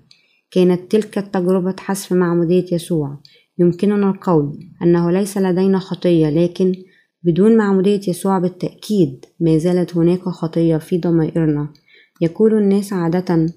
كانت 0.51 0.91
تلك 0.91 1.17
التجربة 1.17 1.75
حذف 1.79 2.13
معمودية 2.13 2.65
يسوع. 2.71 3.17
يمكننا 3.57 4.09
القول 4.09 4.59
أنه 4.81 5.11
ليس 5.11 5.37
لدينا 5.37 5.79
خطية 5.79 6.29
لكن 6.29 6.75
بدون 7.23 7.57
معمودية 7.57 8.01
يسوع 8.07 8.39
بالتأكيد 8.39 9.25
ما 9.39 9.57
زالت 9.57 9.97
هناك 9.97 10.21
خطية 10.21 10.77
في 10.77 10.97
ضمائرنا. 10.97 11.73
يقول 12.21 12.57
الناس 12.57 12.93
عادة 12.93 13.47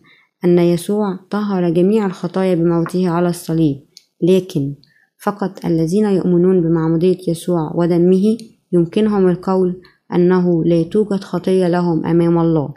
أن 0.45 0.59
يسوع 0.59 1.19
طهر 1.31 1.71
جميع 1.71 2.07
الخطايا 2.07 2.55
بموته 2.55 3.09
على 3.09 3.29
الصليب 3.29 3.77
لكن 4.23 4.75
فقط 5.19 5.67
الذين 5.67 6.05
يؤمنون 6.05 6.61
بمعمودية 6.61 7.19
يسوع 7.29 7.73
ودمه 7.75 8.37
يمكنهم 8.73 9.29
القول 9.29 9.81
أنه 10.15 10.65
لا 10.65 10.83
توجد 10.83 11.25
خطية 11.25 11.69
لهم 11.69 12.07
أمام 12.07 12.39
الله. 12.39 12.75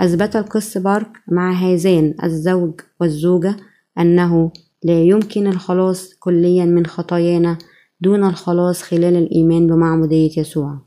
أثبت 0.00 0.36
القس 0.36 0.78
بارك 0.78 1.08
مع 1.28 1.52
هذان 1.52 2.14
الزوج 2.24 2.80
والزوجة 3.00 3.56
أنه 3.98 4.50
لا 4.84 5.02
يمكن 5.02 5.46
الخلاص 5.46 6.14
كليا 6.14 6.64
من 6.64 6.86
خطايانا 6.86 7.58
دون 8.00 8.24
الخلاص 8.24 8.82
خلال 8.82 9.16
الإيمان 9.16 9.66
بمعمودية 9.66 10.30
يسوع. 10.40 10.78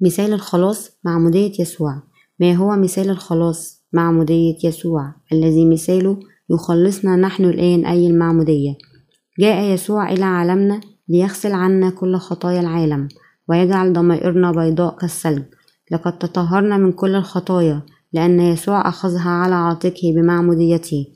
مثال 0.00 0.32
الخلاص 0.32 0.90
معمودية 1.04 1.52
يسوع. 1.60 2.02
ما 2.40 2.54
هو 2.54 2.76
مثال 2.76 3.10
الخلاص 3.10 3.82
معمودية 3.92 4.56
يسوع؟ 4.64 5.14
الذي 5.32 5.66
مثاله 5.66 6.20
يخلصنا 6.50 7.16
نحن 7.16 7.44
الآن 7.44 7.86
أي 7.86 8.06
المعمودية 8.06 8.74
جاء 9.40 9.64
يسوع 9.74 10.12
إلى 10.12 10.24
عالمنا 10.24 10.80
ليغسل 11.08 11.52
عنا 11.52 11.90
كل 11.90 12.16
خطايا 12.16 12.60
العالم 12.60 13.08
ويجعل 13.48 13.92
ضمائرنا 13.92 14.52
بيضاء 14.52 14.96
كالثلج. 14.96 15.42
لقد 15.90 16.18
تطهرنا 16.18 16.76
من 16.76 16.92
كل 16.92 17.14
الخطايا 17.14 17.82
لأن 18.12 18.40
يسوع 18.40 18.88
أخذها 18.88 19.30
على 19.30 19.54
عاتقه 19.54 20.12
بمعموديته 20.16 21.06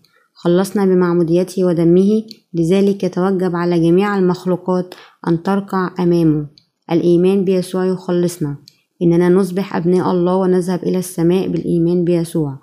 خلصنا 0.40 0.84
بمعموديته 0.84 1.64
ودمه 1.64 2.22
لذلك 2.54 3.04
يتوجب 3.04 3.56
على 3.56 3.80
جميع 3.80 4.18
المخلوقات 4.18 4.94
أن 5.28 5.42
تركع 5.42 5.90
أمامه. 6.00 6.46
الإيمان 6.92 7.44
بيسوع 7.44 7.86
يخلصنا. 7.86 8.56
إننا 9.02 9.28
نصبح 9.28 9.76
أبناء 9.76 10.10
الله 10.10 10.36
ونذهب 10.36 10.82
إلى 10.82 10.98
السماء 10.98 11.48
بالإيمان 11.48 12.04
بيسوع. 12.04 12.58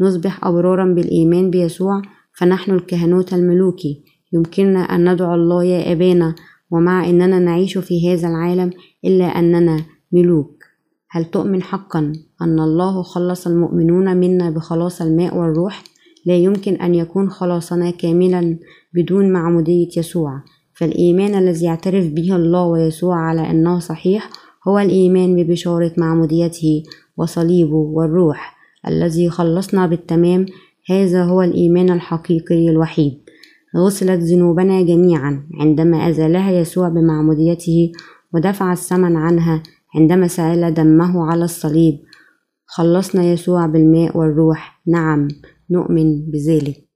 نصبح 0.00 0.44
أبرارا 0.44 0.94
بالإيمان 0.94 1.50
بيسوع. 1.50 2.02
فنحن 2.38 2.70
الكهنوت 2.70 3.34
الملوكي. 3.34 4.04
يمكننا 4.32 4.80
أن 4.80 5.12
ندعو 5.12 5.34
الله 5.34 5.64
يا 5.64 5.92
أبانا. 5.92 6.34
ومع 6.70 7.08
أننا 7.08 7.38
نعيش 7.38 7.78
في 7.78 8.12
هذا 8.12 8.28
العالم 8.28 8.70
إلا 9.04 9.24
أننا 9.24 9.84
ملوك. 10.12 10.64
هل 11.10 11.24
تؤمن 11.24 11.62
حقا 11.62 12.12
أن 12.42 12.60
الله 12.60 13.02
خلص 13.02 13.46
المؤمنون 13.46 14.16
منا 14.16 14.50
بخلاص 14.50 15.02
الماء 15.02 15.36
والروح؟ 15.36 15.84
لا 16.26 16.36
يمكن 16.36 16.74
أن 16.74 16.94
يكون 16.94 17.30
خلاصنا 17.30 17.90
كاملا 17.90 18.58
بدون 18.94 19.32
معمودية 19.32 19.88
يسوع. 19.96 20.42
فالإيمان 20.74 21.34
الذي 21.34 21.64
يعترف 21.64 22.06
به 22.08 22.36
الله 22.36 22.64
ويسوع 22.64 23.16
على 23.16 23.50
أنه 23.50 23.78
صحيح 23.78 24.30
هو 24.68 24.78
الإيمان 24.78 25.36
ببشارة 25.36 25.92
معموديته 25.98 26.82
وصليبه 27.16 27.76
والروح 27.76 28.56
الذي 28.88 29.30
خلصنا 29.30 29.86
بالتمام. 29.86 30.46
هذا 30.90 31.24
هو 31.24 31.42
الإيمان 31.42 31.90
الحقيقي 31.90 32.68
الوحيد. 32.68 33.12
غسلت 33.76 34.20
ذنوبنا 34.20 34.82
جميعا 34.82 35.46
عندما 35.60 36.08
أزالها 36.08 36.50
يسوع 36.50 36.88
بمعموديته 36.88 37.92
ودفع 38.34 38.72
الثمن 38.72 39.16
عنها 39.16 39.62
عندما 39.94 40.26
سأل 40.26 40.74
دمه 40.74 41.30
على 41.30 41.44
الصليب. 41.44 41.98
خلصنا 42.66 43.24
يسوع 43.24 43.66
بالماء 43.66 44.18
والروح. 44.18 44.80
نعم 44.86 45.28
نؤمن 45.70 46.30
بذلك. 46.30 46.89